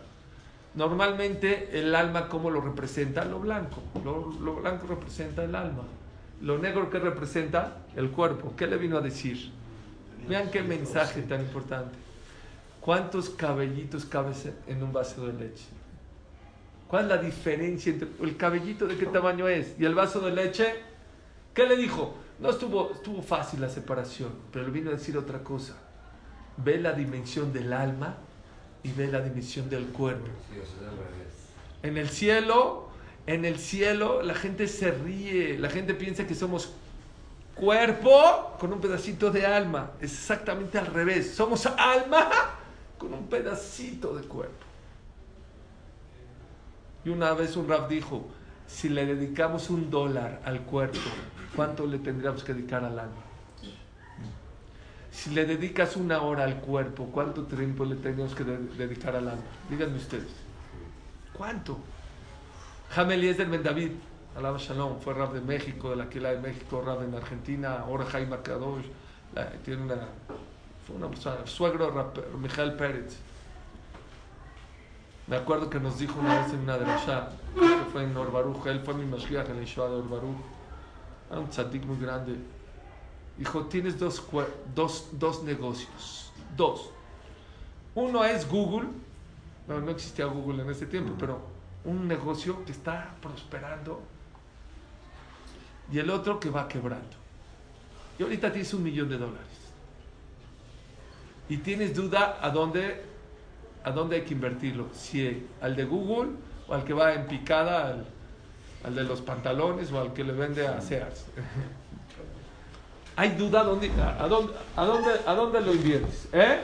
[0.74, 3.24] Normalmente el alma, ¿cómo lo representa?
[3.24, 3.83] Lo blanco.
[4.04, 5.83] Lo, blanco representa el alma.
[6.40, 7.78] Lo negro, ¿qué representa?
[7.96, 8.54] El cuerpo.
[8.56, 9.50] ¿Qué le vino a decir?
[10.28, 11.98] Vean qué mensaje tan importante.
[12.80, 15.64] ¿Cuántos cabellitos cabes en un vaso de leche?
[16.87, 20.30] ¿Cuál es la diferencia entre el cabellito de qué tamaño es y el vaso de
[20.30, 20.74] leche?
[21.52, 22.14] ¿Qué le dijo?
[22.38, 25.76] No estuvo, estuvo fácil la separación, pero le vino a decir otra cosa.
[26.56, 28.16] Ve la dimensión del alma
[28.83, 30.29] y ve la dimensión del cuerpo.
[31.83, 32.88] En el cielo,
[33.27, 36.73] en el cielo la gente se ríe, la gente piensa que somos
[37.55, 39.93] cuerpo con un pedacito de alma.
[40.01, 41.35] Es exactamente al revés.
[41.35, 42.29] Somos alma
[42.99, 44.66] con un pedacito de cuerpo.
[47.05, 48.27] Y una vez un rap dijo,
[48.66, 50.99] si le dedicamos un dólar al cuerpo,
[51.57, 53.30] ¿cuánto le tendríamos que dedicar al alma?
[55.20, 59.28] Si le dedicas una hora al cuerpo, ¿cuánto tiempo le tendríamos que de dedicar al
[59.28, 59.42] alma?
[59.68, 60.33] Díganme ustedes.
[61.35, 61.76] ¿Cuánto?
[62.88, 63.90] Jamel Eliezer Ben David,
[64.35, 68.06] Alaba Shalom, fue rap de México, de la Quila de México, rap en Argentina, ahora
[68.06, 68.87] Jaime Kadosh,
[69.62, 69.96] tiene una,
[70.87, 73.18] fue una persona, suegro de Mijael Pérez.
[75.26, 78.80] Me acuerdo que nos dijo una vez en una derashá, que fue en Orbaruj, él
[78.80, 80.37] fue mi Mashiach en la Yeshiva de Orbaruj,
[81.30, 82.38] era un tzadik muy grande.
[83.40, 84.22] Dijo, tienes dos,
[84.74, 86.90] dos, dos negocios, dos.
[87.94, 88.88] Uno es Google,
[89.66, 91.40] no, no existía Google en ese tiempo, pero
[91.87, 94.03] un negocio que está prosperando
[95.90, 97.16] y el otro que va quebrando.
[98.18, 99.48] Y ahorita tienes un millón de dólares.
[101.48, 103.03] Y tienes duda a dónde,
[103.83, 104.88] a dónde hay que invertirlo.
[104.92, 106.33] Si al de Google
[106.68, 108.07] o al que va en picada, al,
[108.85, 111.24] al de los pantalones o al que le vende a Sears.
[113.20, 116.26] hay duda dónde, a, dónde, a, dónde, a dónde lo inviertes.
[116.33, 116.59] ¿Eh?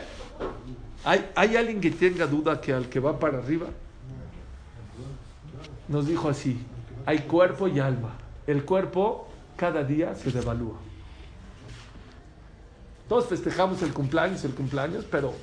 [1.05, 3.67] ¿Hay, ¿Hay alguien que tenga duda que al que va para arriba?
[5.87, 6.59] Nos dijo así,
[7.05, 8.15] hay cuerpo y alma.
[8.47, 10.77] El cuerpo cada día se devalúa.
[13.07, 15.35] Todos festejamos el cumpleaños, el cumpleaños, pero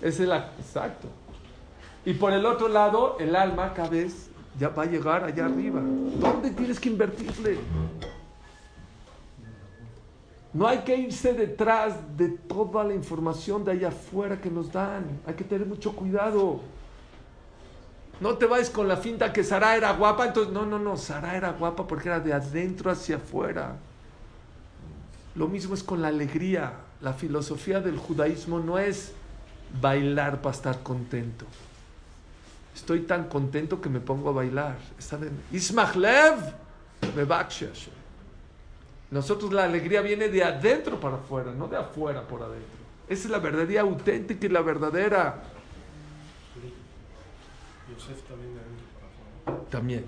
[0.00, 1.08] es el exacto.
[2.06, 5.80] Y por el otro lado, el alma cada vez ya va a llegar allá arriba.
[5.80, 7.58] ¿Dónde tienes que invertirle?
[10.52, 15.04] No hay que irse detrás de toda la información de allá afuera que nos dan.
[15.26, 16.60] Hay que tener mucho cuidado.
[18.20, 20.28] No te vayas con la finta que Sara era guapa.
[20.28, 20.96] Entonces, no, no, no.
[20.96, 23.74] Sara era guapa porque era de adentro hacia afuera.
[25.34, 26.74] Lo mismo es con la alegría.
[27.00, 29.12] La filosofía del judaísmo no es
[29.80, 31.46] bailar para estar contento.
[32.74, 34.76] Estoy tan contento que me pongo a bailar.
[35.52, 36.54] Ismachlev
[37.14, 37.26] me
[39.10, 42.84] Nosotros la alegría viene de adentro para afuera, no de afuera por adentro.
[43.08, 45.42] Esa es la verdadera auténtica y la verdadera.
[47.92, 49.70] Yosef también de adentro para afuera.
[49.70, 50.04] También.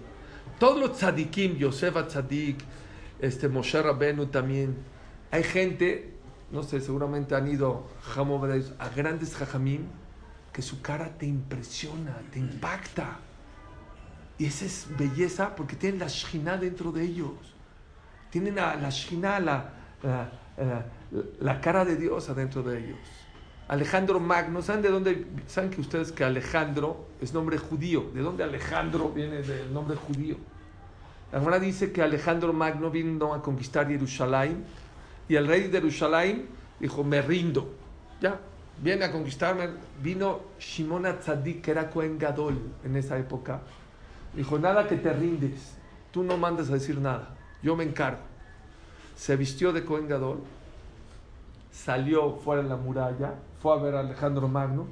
[0.58, 2.58] Todos los tzadikim, Yosef Tzadik,
[3.20, 4.76] este, Moshe Rabenu también.
[5.30, 6.14] Hay gente,
[6.50, 7.86] no sé, seguramente han ido
[8.78, 9.82] a grandes jajamim,
[10.56, 13.18] que su cara te impresiona, te impacta.
[14.38, 17.34] Y esa es belleza porque tienen la Shina dentro de ellos.
[18.30, 19.68] Tienen la, Shina, la,
[20.02, 20.86] la, la-
[21.40, 22.98] la cara de Dios adentro de ellos.
[23.68, 25.26] Alejandro Magno, ¿saben de dónde?
[25.46, 28.10] ¿Saben que ustedes que Alejandro es nombre judío?
[28.14, 30.38] ¿De dónde Alejandro viene del nombre judío?
[31.32, 34.64] La Gemara dice que Alejandro Magno vino a conquistar Jerusalén
[35.28, 36.46] y el rey de Jerusalén
[36.80, 37.74] dijo, me rindo.
[38.22, 38.40] Ya,
[38.82, 39.68] viene a conquistarme.
[40.02, 43.60] Vino Shimon Tzadik, que era Cohen Gadol en esa época.
[44.34, 45.74] Dijo, nada que te rindes.
[46.10, 47.34] Tú no mandes a decir nada.
[47.62, 48.20] Yo me encargo.
[49.16, 50.40] Se vistió de Cohen Gadol.
[51.72, 53.34] Salió fuera de la muralla.
[53.62, 54.86] Fue a ver a Alejandro Magno.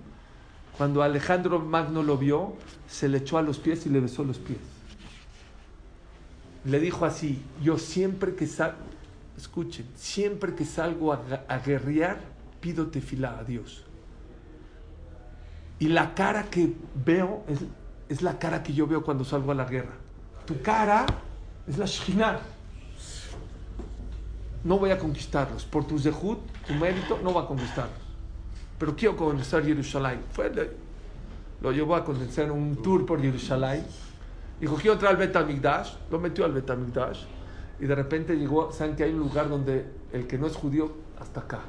[0.77, 2.55] Cuando Alejandro Magno lo vio,
[2.89, 4.59] se le echó a los pies y le besó los pies.
[6.65, 8.79] Le dijo así, yo siempre que salgo,
[9.37, 12.19] escuchen, siempre que salgo a, a guerrear,
[12.65, 13.85] pido tefilá a Dios.
[15.79, 16.73] Y la cara que
[17.05, 17.61] veo es,
[18.09, 19.93] es la cara que yo veo cuando salgo a la guerra.
[20.47, 21.05] Tu cara
[21.67, 22.39] es la Shekhinah.
[24.65, 25.67] No voy a conquistarlos.
[25.67, 27.99] Por tu zehut, tu mérito, no va a conquistarlos.
[28.79, 30.23] Pero quiero conquistar Jerusalén.
[30.33, 30.51] Fue,
[31.61, 33.85] lo llevó a condensar un tour por Jerusalén.
[34.59, 35.97] Dijo, quiero entrar al Betamigdash.
[36.11, 37.25] Lo metió al Betamigdash.
[37.79, 39.85] Y de repente llegó, saben que hay un lugar donde
[40.15, 41.61] el que no es judío, hasta acá.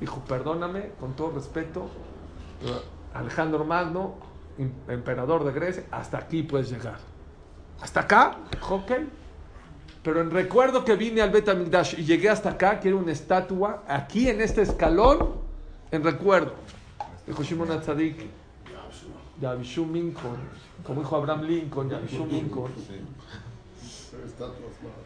[0.00, 1.88] Dijo, perdóname, con todo respeto,
[2.60, 2.82] pero
[3.14, 4.14] Alejandro Magno,
[4.58, 6.98] em- emperador de Grecia, hasta aquí puedes llegar.
[7.80, 8.36] Hasta acá,
[8.70, 8.92] ok.
[10.02, 14.28] Pero en recuerdo que vine al Betamigdash y llegué hasta acá, quiero una estatua, aquí
[14.28, 15.30] en este escalón,
[15.90, 16.54] en recuerdo.
[17.26, 18.16] Dijo Shimon Atzadik,
[19.40, 20.36] Yavishum Lincoln,
[20.84, 22.70] como dijo Abraham Lincoln, Yavishum Lincoln.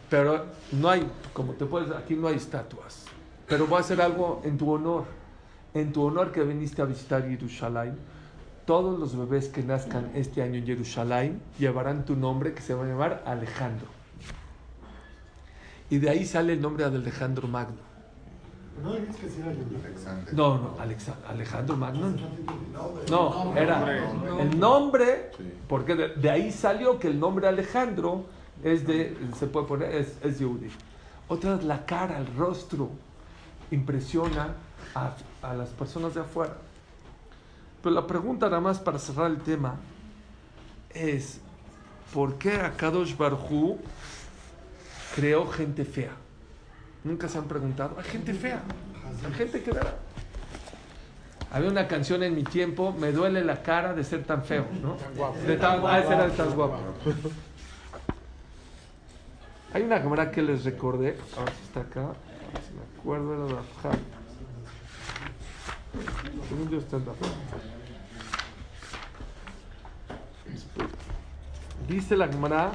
[0.09, 3.05] Pero no hay, como te puedes, aquí no hay estatuas.
[3.51, 5.03] Pero voy a hacer algo en tu honor.
[5.73, 7.97] En tu honor que viniste a visitar Jerusalén.
[8.65, 12.85] Todos los bebés que nazcan este año en Jerusalén llevarán tu nombre que se va
[12.85, 13.87] a llamar Alejandro.
[15.89, 17.75] Y de ahí sale el nombre de Alejandro Magno.
[18.81, 19.59] No dices que sí era yo.
[19.85, 20.33] Alexander.
[20.33, 20.77] No,
[21.27, 22.13] Alejandro Magno.
[23.09, 23.97] No, era
[24.39, 25.29] el nombre,
[25.67, 28.23] porque de, de ahí salió que el nombre Alejandro
[28.63, 30.69] es de, se puede poner, es, es Yehudi.
[31.27, 32.91] Otra es la cara, el rostro,
[33.71, 34.53] impresiona
[34.93, 36.55] a, las personas de afuera.
[37.81, 39.75] Pero la pregunta nada más para cerrar el tema
[40.89, 41.39] es,
[42.13, 43.79] ¿por qué Akadosh Barhu
[45.15, 46.11] creó gente fea?
[47.03, 47.95] Nunca se han preguntado.
[47.97, 48.61] Hay gente fea.
[49.25, 49.95] Hay gente que verá.
[51.51, 54.95] Había una canción en mi tiempo, me duele la cara de ser tan feo, ¿no?
[55.45, 56.77] De tan, ah, ese era de tan guapo.
[59.73, 62.13] Hay una cámara que les recordé, a ver si está acá,
[62.59, 63.99] si me acuerdo, era de Rafjal.
[66.49, 67.29] Según yo está en Rafjal.
[71.87, 72.71] Dice la cámara,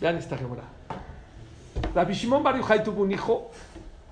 [0.00, 0.62] vean esta cámara.
[1.94, 3.50] Rabbi Shimon Bar Yochai tuvo un hijo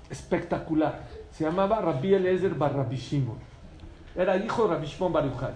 [0.09, 1.01] espectacular.
[1.31, 3.39] Se llamaba Rabbi Eliezer Bar Rabbi Shimon.
[4.17, 5.53] Era hijo de Rabbi Shimon Bar Yochai.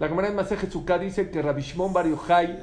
[0.00, 2.58] La Gemara en Masejet Sukkah dice que Rabbi Shimon Bar Yochai,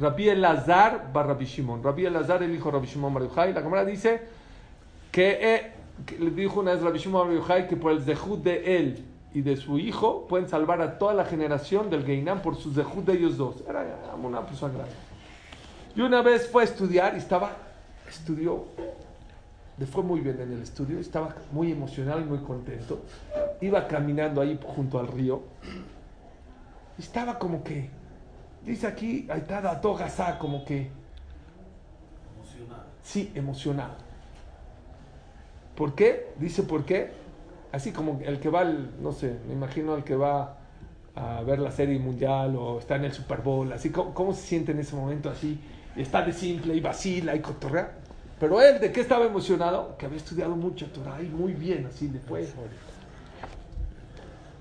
[0.00, 1.82] Rabbi Elazar Bar Rabbi Shimon.
[1.82, 3.52] Rabbi Elazar, el hijo de Rabbi Shimon Bar Yochai.
[3.52, 4.22] La Gemara dice
[5.12, 5.72] que, eh,
[6.06, 9.04] que le dijo una vez Rabbi Shimon Bar Yochai que por el zehut de él
[9.34, 13.04] y de su hijo pueden salvar a toda la generación del Geinam por su zehut
[13.04, 13.56] de ellos dos.
[13.68, 13.84] Era
[14.16, 14.94] una persona grande.
[15.94, 17.50] Y una vez fue a estudiar y estaba,
[18.08, 18.64] estudió,
[19.76, 23.00] le fue muy bien en el estudio, estaba muy emocionado y muy contento.
[23.60, 25.42] Iba caminando ahí junto al río.
[26.98, 27.88] Estaba como que,
[28.64, 30.90] dice aquí, ahí está Dato Gazá, como que,
[33.02, 33.94] sí, emocionado.
[35.74, 36.32] ¿Por qué?
[36.38, 37.10] Dice, ¿por qué?
[37.72, 40.56] Así como el que va, al- no sé, me imagino el que va
[41.14, 44.42] a ver la serie mundial o está en el Super Bowl, así, ¿cómo, cómo se
[44.42, 45.58] siente en ese momento así?
[45.96, 47.92] Está de simple y vacila y cotorrea.
[48.38, 49.96] Pero él, ¿de qué estaba emocionado?
[49.98, 52.42] Que había estudiado mucho Torah y muy bien, así le fue.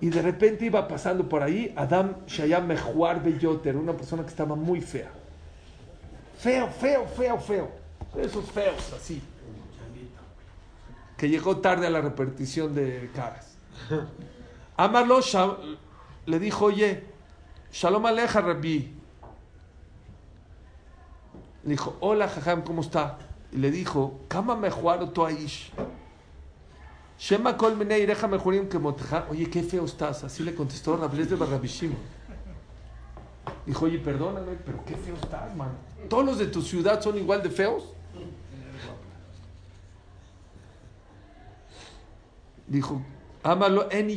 [0.01, 4.55] Y de repente iba pasando por ahí Adam Shayam Mejuar Beyoter, una persona que estaba
[4.55, 5.11] muy fea.
[6.37, 7.71] Feo, feo, feo, feo.
[8.17, 9.21] Esos feos, así.
[11.17, 13.57] Que llegó tarde a la repetición de caras.
[14.77, 15.19] Amarlo
[16.25, 17.03] le dijo, oye,
[17.71, 18.93] Shalom Aleja, Rabbi.
[21.63, 23.17] Le dijo, hola, Jajam, ¿cómo está?
[23.51, 25.71] Y le dijo, Kama mejuaro tu aish.
[27.19, 28.77] Shema kol reja mejurim que.
[29.29, 30.23] Oye, qué feo estás.
[30.23, 31.91] Así le contestó Rables de Barrabishim.
[33.65, 35.69] Dijo, oye, perdóname, pero qué feo estás, man.
[36.07, 37.83] ¿Todos los de tu ciudad son igual de feos?
[42.67, 43.01] Dijo,
[43.43, 44.15] ámalo, Eni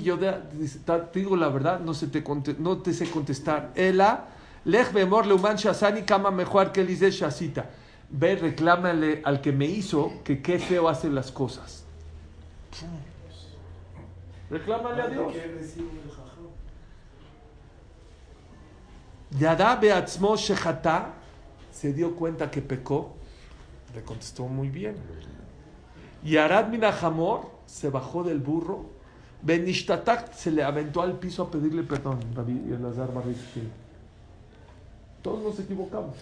[0.84, 2.22] "Ta- te digo la verdad, no, se te,
[2.58, 3.72] no te sé contestar.
[3.74, 4.28] Ela,
[4.64, 7.70] lech bemor leuman shasani kama mejor que shasita.
[8.10, 11.81] Ve, reclámale al que me hizo que qué feo hace las cosas.
[14.50, 15.34] Reclámale a Dios.
[19.38, 21.14] Yadá beatzmo shechata
[21.70, 23.14] se dio cuenta que pecó.
[23.94, 24.96] Le contestó muy bien.
[26.22, 28.86] Y Arad Minajamor se bajó del burro.
[29.42, 32.20] Benishtatak se le aventó al piso a pedirle perdón.
[32.68, 33.68] Elazar Barri Shishim.
[35.22, 36.16] Todos nos equivocamos.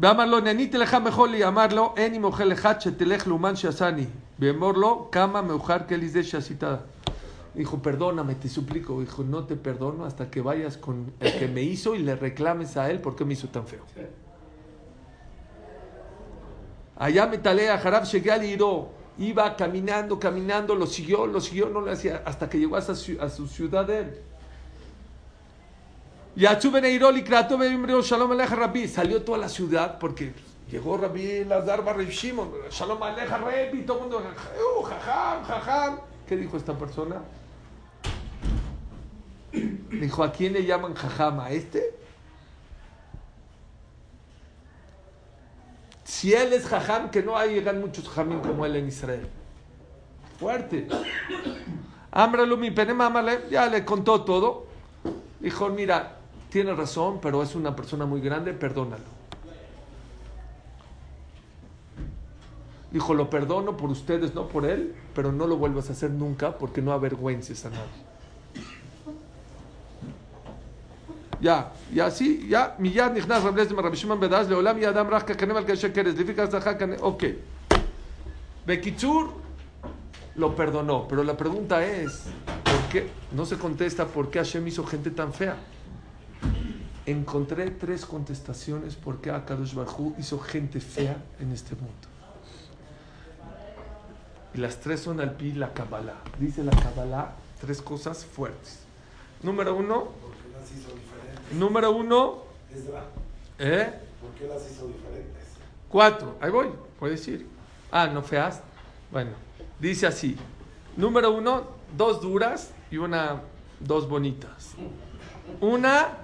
[0.00, 4.06] ואמר נעניתי לך מחולי, אמר לו, אין עם אוכל אחד שתלך לאומן שעשני.
[4.38, 6.62] ואמר לו, כמה מאוחר כלי זה שעשית.
[7.56, 9.00] Dijo, perdóname, te suplico.
[9.00, 12.76] Dijo, no te perdono hasta que vayas con el que me hizo y le reclames
[12.76, 13.82] a él por qué me hizo tan feo.
[16.96, 18.90] Allá me talé a Jarab, llegué al Iro.
[19.18, 22.92] Iba caminando, caminando, lo siguió, lo siguió, no lo hacía, hasta que llegó a su,
[22.92, 24.10] ciu- a su ciudad de él.
[28.55, 28.87] Rabbi.
[28.87, 30.33] Salió toda la ciudad porque
[30.71, 32.51] llegó Rabbi Lazar Barri Shimon.
[32.69, 33.81] Shalom Aleja Rabbi.
[33.81, 34.23] Todo el mundo,
[34.83, 35.99] jajam, jajam.
[36.25, 37.21] ¿Qué dijo esta persona?
[39.51, 41.41] Dijo, ¿a quién le llaman jajam?
[41.41, 41.93] ¿A este?
[46.05, 49.27] Si él es jajam, que no hay llegan muchos jajamín como él en Israel.
[50.39, 50.87] Fuerte.
[52.11, 53.11] Ámbralo mi penema.
[53.49, 54.67] Ya le contó todo.
[55.41, 56.20] Dijo, mira,
[56.51, 59.05] tiene razón, pero es una persona muy grande, perdónalo.
[62.91, 66.57] Dijo, lo perdono por ustedes, no por él, pero no lo vuelvas a hacer nunca
[66.57, 68.11] porque no avergüences a nadie.
[71.39, 75.65] Ya, ya sí, ya, miyad nichnas rables de marabishiman bedaz leolam yadam rach kakanem al
[75.65, 77.23] kasher keres, lefikas dacha kane, ok.
[78.67, 79.31] Bekitzur
[80.35, 82.25] lo perdonó, pero la pregunta es,
[82.63, 83.09] ¿por qué?
[83.31, 85.55] No se contesta por qué Hashem hizo gente tan fea.
[87.05, 91.93] Encontré tres contestaciones por qué Akadosh Baruj hizo gente fea en este mundo.
[94.53, 96.17] Y las tres son al pi la Kabbalah.
[96.39, 98.79] Dice la Kabbalah tres cosas fuertes.
[99.41, 100.09] Número uno,
[101.57, 102.43] número uno,
[103.57, 103.93] ¿eh?
[104.21, 105.43] ¿por qué las hizo diferentes?
[105.89, 106.67] Cuatro, ahí voy,
[106.99, 107.47] puedes decir.
[107.91, 108.61] Ah, ¿no feas?
[109.11, 109.31] Bueno,
[109.79, 110.37] dice así.
[110.95, 111.63] Número uno,
[111.97, 113.41] dos duras y una,
[113.79, 114.73] dos bonitas.
[115.59, 116.17] Una,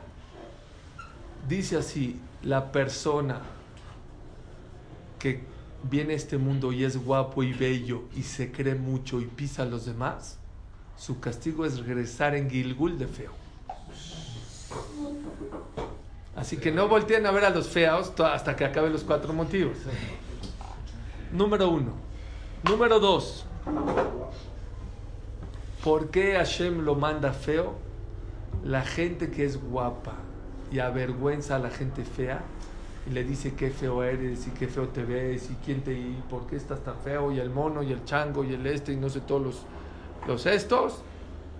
[1.48, 3.42] dice así, la persona
[5.20, 5.44] que
[5.84, 9.64] viene a este mundo y es guapo y bello y se cree mucho y pisa
[9.64, 10.38] a los demás,
[10.98, 13.32] su castigo es regresar en Gilgul de feo.
[16.36, 19.78] Así que no volteen a ver a los feos hasta que acaben los cuatro motivos.
[21.32, 21.94] Número uno.
[22.64, 23.46] Número dos.
[25.84, 27.76] ¿Por qué Hashem lo manda feo?
[28.64, 30.27] La gente que es guapa
[30.72, 32.42] y avergüenza a la gente fea
[33.08, 36.22] y le dice qué feo eres y qué feo te ves y quién te y
[36.30, 38.98] por qué estás tan feo y el mono y el chango y el este y
[38.98, 39.62] no sé todos los,
[40.28, 41.02] los estos.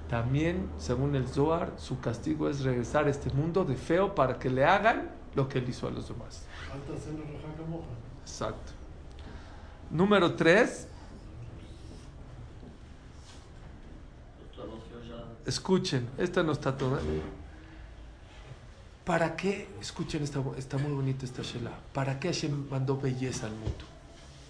[0.10, 4.50] También, según el Zohar, su castigo es regresar a este mundo de feo para que
[4.50, 6.46] le hagan lo que él hizo a los demás.
[6.70, 7.88] Falta hacerlo roja moja.
[8.22, 8.72] Exacto.
[9.92, 10.88] Número tres.
[15.46, 17.00] Escuchen, esta no está toda.
[19.08, 19.70] ¿Para qué?
[19.80, 21.72] Escuchen, está, está muy bonita esta Shela.
[21.94, 23.86] ¿Para qué Hashem mandó belleza al mundo?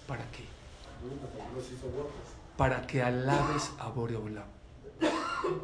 [0.08, 0.44] ¿Para qué?
[2.56, 4.44] Para que alabes a Boreolam.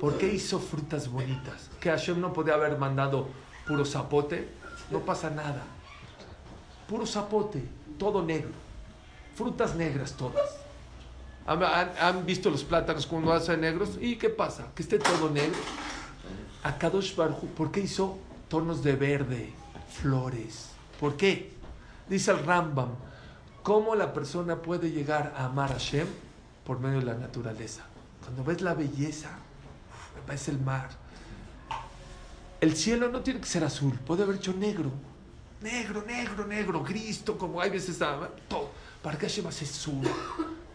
[0.00, 1.70] ¿Por qué hizo frutas bonitas?
[1.80, 3.26] ¿Que Hashem no podía haber mandado
[3.66, 4.48] puro zapote?
[4.92, 5.64] No pasa nada.
[6.88, 7.64] Puro zapote,
[7.98, 8.50] todo negro.
[9.34, 10.56] Frutas negras todas.
[11.46, 11.62] ¿Han,
[12.00, 13.98] han- visto los plátanos cuando hacen negros?
[14.00, 14.68] ¿Y qué pasa?
[14.74, 15.58] Que esté todo negro.
[16.62, 18.16] A Kadosh Baruj Hu, ¿por qué hizo
[18.54, 19.52] tonos de verde,
[20.00, 20.68] flores?
[21.00, 21.50] ¿Por qué?
[22.08, 22.90] Dice el Rambam,
[23.64, 26.06] ¿cómo la persona puede llegar a amar a Hashem?
[26.64, 27.82] Por medio de la naturaleza.
[28.22, 29.30] Cuando ves la belleza,
[30.28, 30.88] ves el mar.
[32.60, 34.92] El cielo no tiene que ser azul, puede haber hecho negro.
[35.60, 38.70] Negro, negro, negro, gris, to- como hay veces, todo.
[39.02, 40.06] ¿Para qué Hashem hace azul?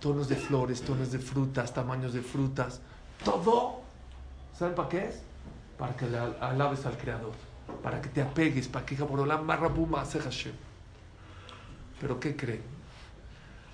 [0.02, 2.82] tonos de flores, tonos de frutas, tamaños de frutas,
[3.24, 3.80] todo.
[4.58, 5.22] ¿Saben para qué es?
[5.78, 7.32] Para que le al- alabes al Creador,
[7.84, 10.54] para que te apegues, para que Jaborolán Marrabuma Hashem.
[12.00, 12.62] Pero ¿qué creen?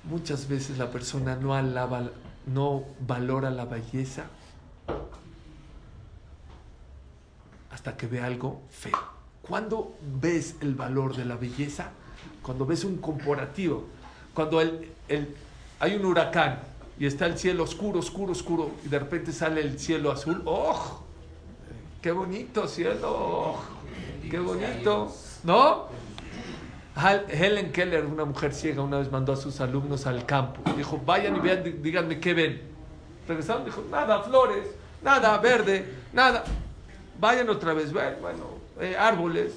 [0.04, 2.10] Muchas veces la persona no alaba,
[2.46, 4.26] no valora la belleza
[7.72, 8.98] hasta que ve algo feo.
[9.42, 11.90] ¿Cuándo ves el valor de la belleza?
[12.42, 13.86] Cuando ves un comparativo.
[14.34, 15.36] Cuando el, el-
[15.80, 16.60] hay un huracán
[16.98, 20.42] y está el cielo oscuro, oscuro, oscuro, y de repente sale el cielo azul.
[20.46, 21.04] ¡Oh!
[22.06, 23.56] ¡Qué bonito cielo!
[24.30, 25.12] ¡Qué bonito!
[25.44, 25.88] ¿No?
[27.30, 30.62] Helen Keller, una mujer ciega, una vez mandó a sus alumnos al campo.
[30.78, 32.62] Dijo, vayan y vean, dí- díganme qué ven.
[33.28, 34.68] Regresaron, dijo, nada, flores,
[35.02, 35.84] nada, verde,
[36.14, 36.44] nada.
[37.20, 38.44] Vayan otra vez, ven, bueno,
[38.80, 39.56] eh, árboles.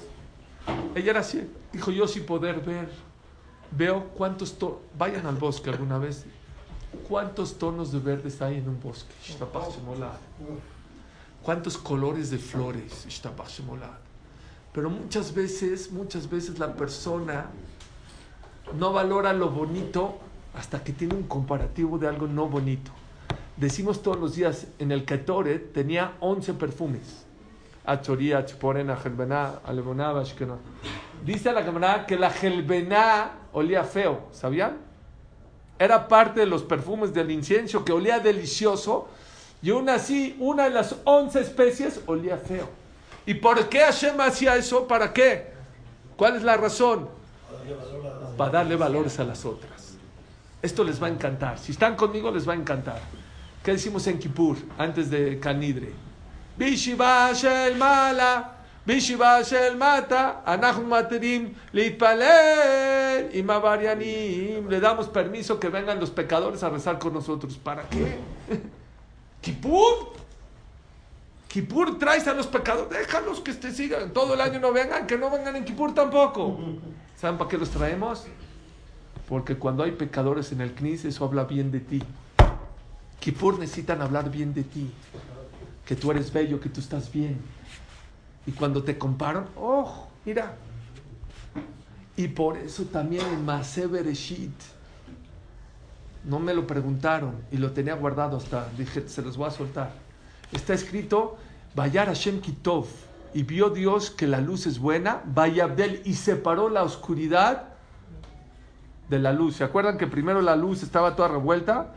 [0.95, 1.45] Ella era ciega.
[1.71, 2.89] Dijo, yo sin poder ver,
[3.69, 6.25] veo cuántos tonos, vayan al bosque alguna vez,
[7.07, 9.13] cuántos tonos de verdes hay en un bosque.
[11.43, 13.05] Cuántos colores de flores.
[14.73, 17.47] Pero muchas veces, muchas veces la persona
[18.77, 20.19] no valora lo bonito
[20.53, 22.91] hasta que tiene un comparativo de algo no bonito.
[23.57, 27.25] Decimos todos los días, en el Ketoret tenía 11 perfumes.
[31.25, 34.77] Dice la camarada que la Gelbená olía feo, ¿sabían?
[35.77, 39.07] Era parte de los perfumes del incienso que olía delicioso
[39.61, 42.69] y aún así, una de las 11 especies olía feo.
[43.25, 44.87] ¿Y por qué Hashem hacía eso?
[44.87, 45.51] ¿Para qué?
[46.15, 47.09] ¿Cuál es la razón?
[48.37, 49.97] Para darle valores a las otras.
[50.61, 51.57] Esto les va a encantar.
[51.59, 52.99] Si están conmigo, les va a encantar.
[53.63, 55.91] ¿Qué decimos en Kippur antes de Canidre?
[56.57, 57.31] Bishiva
[57.77, 58.55] mala,
[58.85, 64.67] Bishiva shel mata, Anachum materim, litpalel, y mavarianim.
[64.69, 67.57] Le damos permiso que vengan los pecadores a rezar con nosotros.
[67.57, 68.17] ¿Para qué?
[69.41, 70.13] ¿Kippur?
[71.47, 74.13] Kippur traes a los pecadores, déjalos que te sigan.
[74.13, 76.59] Todo el año no vengan, que no vengan en Kippur tampoco.
[77.17, 78.25] ¿Saben para qué los traemos?
[79.27, 82.03] Porque cuando hay pecadores en el CNIS, eso habla bien de ti.
[83.19, 84.91] Kippur necesitan hablar bien de ti.
[85.85, 87.41] Que tú eres bello, que tú estás bien.
[88.45, 90.55] Y cuando te comparan, oh, mira.
[92.15, 94.53] Y por eso también en Maseh Bereshit,
[96.23, 99.91] no me lo preguntaron y lo tenía guardado hasta, dije, se los voy a soltar.
[100.51, 101.37] Está escrito,
[101.75, 102.85] Vayar Hashem Kitov,
[103.33, 107.69] y vio Dios que la luz es buena, Vayabdel, y separó la oscuridad
[109.07, 109.57] de la luz.
[109.57, 111.93] ¿Se acuerdan que primero la luz estaba toda revuelta?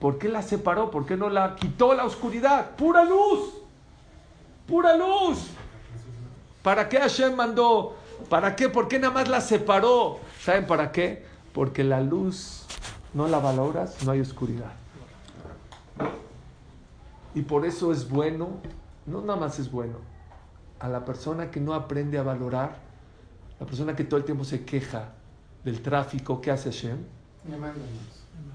[0.00, 0.90] ¿Por qué la separó?
[0.90, 2.70] ¿Por qué no la quitó la oscuridad?
[2.76, 3.54] ¡Pura luz!
[4.66, 5.48] ¡Pura luz!
[6.62, 7.96] ¿Para qué Hashem mandó?
[8.28, 8.68] ¿Para qué?
[8.68, 10.18] ¿Por qué nada más la separó?
[10.42, 11.24] ¿Saben para qué?
[11.56, 12.66] Porque la luz
[13.14, 14.72] no la valoras, no hay oscuridad.
[17.34, 18.60] Y por eso es bueno,
[19.06, 19.94] no nada más es bueno,
[20.78, 22.76] a la persona que no aprende a valorar,
[23.58, 25.14] la persona que todo el tiempo se queja
[25.64, 26.98] del tráfico, ¿qué hace Hashem?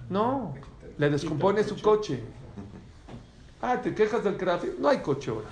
[0.08, 0.54] No,
[1.00, 2.22] le descompone su coche.
[3.64, 5.48] Ah, te quejas del tráfico, no hay coche ahora.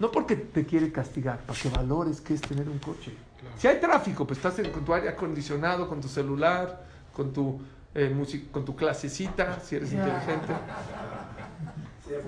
[0.00, 3.16] No porque te quiere castigar, para que valores qué es tener un coche.
[3.56, 7.60] Si hay tráfico, pues estás en- con tu aire acondicionado, con tu celular, con tu,
[7.94, 10.52] eh, music- con tu clasecita, si eres inteligente.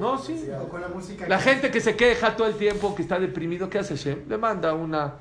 [0.01, 0.47] No, sí.
[0.81, 1.29] La música.
[1.29, 4.29] La que- gente que se queja todo el tiempo, que está deprimido, ¿qué hace Shem?
[4.29, 5.15] Le manda una,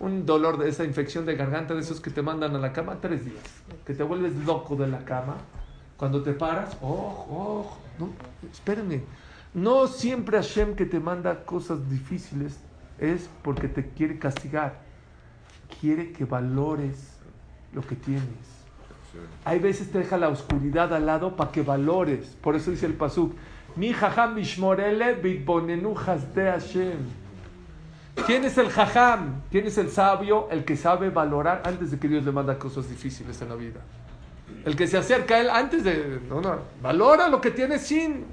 [0.00, 2.98] un dolor de esa infección de garganta, de esos que te mandan a la cama
[3.00, 3.42] tres días.
[3.86, 5.36] Que te vuelves loco de la cama.
[5.96, 8.08] Cuando te paras, oh, oh, no,
[8.50, 9.02] espérenme.
[9.54, 12.58] No siempre Hashem que te manda cosas difíciles
[12.98, 14.80] es porque te quiere castigar.
[15.82, 17.18] Quiere que valores
[17.72, 18.22] lo que tienes.
[19.44, 22.36] Hay veces te deja la oscuridad al lado para que valores.
[22.40, 23.32] Por eso dice el Pasuk,
[23.74, 26.98] mi jajam mishmorele bitbonenu hasde Hashem.
[28.26, 29.42] ¿Quién es el jajam?
[29.50, 30.48] ¿Quién es el sabio?
[30.52, 33.80] El que sabe valorar antes de que Dios le manda cosas difíciles en la vida.
[34.64, 36.20] El que se acerca a él antes de...
[36.28, 38.24] No, no, valora lo que tiene sin...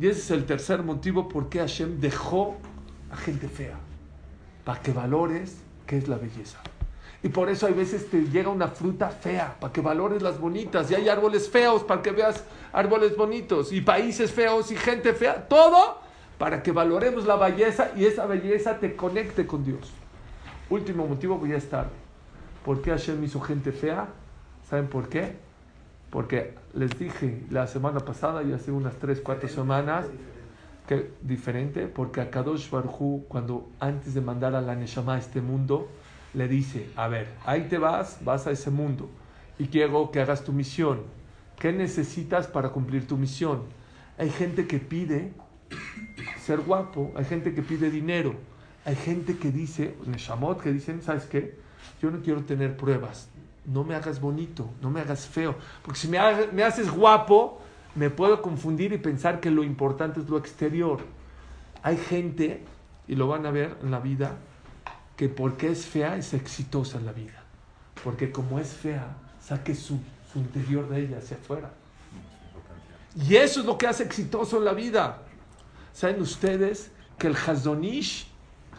[0.00, 2.56] Y ese es el tercer motivo por qué Hashem dejó
[3.12, 3.83] a gente fea.
[4.64, 6.58] Para que valores qué es la belleza.
[7.22, 10.90] Y por eso hay veces te llega una fruta fea, para que valores las bonitas.
[10.90, 13.72] Y hay árboles feos para que veas árboles bonitos.
[13.72, 15.48] Y países feos y gente fea.
[15.48, 16.00] Todo
[16.38, 19.90] para que valoremos la belleza y esa belleza te conecte con Dios.
[20.68, 21.88] Último motivo, voy a estar.
[22.64, 24.08] ¿Por qué Hashem hizo gente fea?
[24.68, 25.36] ¿Saben por qué?
[26.10, 30.06] Porque les dije la semana pasada y hace unas 3, 4 semanas
[30.86, 35.40] que diferente, porque a Kadosh Barhu, cuando antes de mandar a la Neshama a este
[35.40, 35.88] mundo,
[36.34, 39.08] le dice, a ver, ahí te vas, vas a ese mundo.
[39.56, 41.02] y quiero que hagas tu misión.
[41.58, 43.62] ¿Qué necesitas para cumplir tu misión?
[44.18, 45.32] Hay gente que pide
[46.40, 48.34] ser guapo, hay gente que pide dinero,
[48.84, 51.56] hay gente que dice, Neshamot, que dicen, ¿sabes qué?
[52.02, 53.28] Yo no quiero tener pruebas,
[53.64, 56.18] no me hagas bonito, no me hagas feo, porque si me,
[56.52, 57.60] me haces guapo,
[57.94, 61.00] me puedo confundir y pensar que lo importante es lo exterior.
[61.82, 62.62] Hay gente,
[63.06, 64.36] y lo van a ver en la vida,
[65.16, 67.42] que porque es fea es exitosa en la vida.
[68.02, 70.00] Porque como es fea, saque su,
[70.32, 71.70] su interior de ella hacia afuera.
[73.16, 75.22] Y eso es lo que hace exitoso en la vida.
[75.92, 78.26] ¿Saben ustedes que el Hazonish,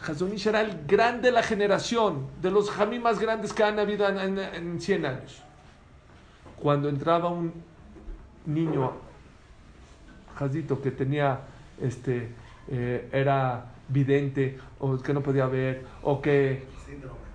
[0.06, 4.06] Hazonish era el grande de la generación, de los jamí más grandes que han habido
[4.06, 5.42] en, en, 100 años?
[6.60, 7.54] Cuando entraba un
[8.44, 8.92] niño,
[10.38, 11.40] Hazito, que tenía,
[11.80, 12.28] este,
[12.68, 16.64] eh, era vidente, o que no podía ver, o que...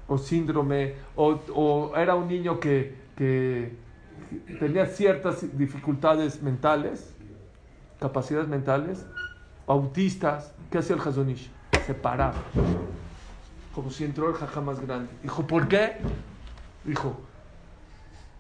[0.08, 3.78] O síndrome, o, o era un niño que, que
[4.60, 7.14] tenía ciertas dificultades mentales,
[7.98, 9.06] capacidades mentales,
[9.68, 11.50] autistas, ¿qué hacía el Hazonish?
[11.86, 12.36] Se paraba,
[13.74, 15.10] como si entró el jaja más grande.
[15.24, 15.94] Dijo, ¿por qué?
[16.84, 17.18] Dijo,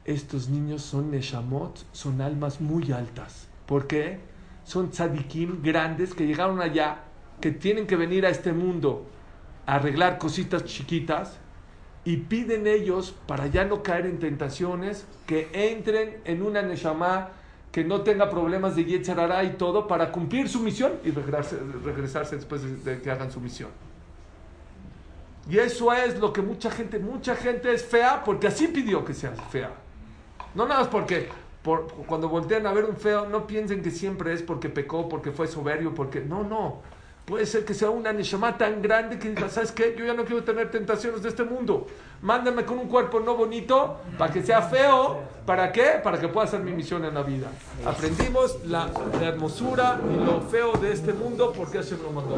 [0.03, 3.47] estos niños son Neshamot, son almas muy altas.
[3.65, 4.19] ¿Por qué?
[4.63, 6.99] Son tzadikim grandes que llegaron allá,
[7.39, 9.05] que tienen que venir a este mundo
[9.65, 11.39] a arreglar cositas chiquitas
[12.03, 17.29] y piden ellos, para ya no caer en tentaciones, que entren en una Neshama
[17.71, 22.35] que no tenga problemas de Yetzerara y todo para cumplir su misión y regresarse, regresarse
[22.35, 23.69] después de, que hagan su misión.
[25.49, 29.13] Y eso es lo que mucha gente, mucha gente es fea porque así pidió que
[29.13, 29.71] sea fea.
[30.53, 31.29] No nada más porque
[31.61, 35.31] por, cuando voltean a ver un feo, no piensen que siempre es porque pecó, porque
[35.31, 36.81] fue soberbio, porque no, no.
[37.25, 39.95] Puede ser que sea una neshama tan grande que diga, ¿sabes qué?
[39.97, 41.85] Yo ya no quiero tener tentaciones de este mundo.
[42.23, 45.21] Mándame con un cuerpo no bonito para que sea feo.
[45.45, 45.99] ¿Para qué?
[46.03, 47.47] Para que pueda hacer mi misión en la vida.
[47.85, 48.89] Aprendimos la,
[49.21, 52.35] hermosura y lo feo de este mundo porque se lo mandó.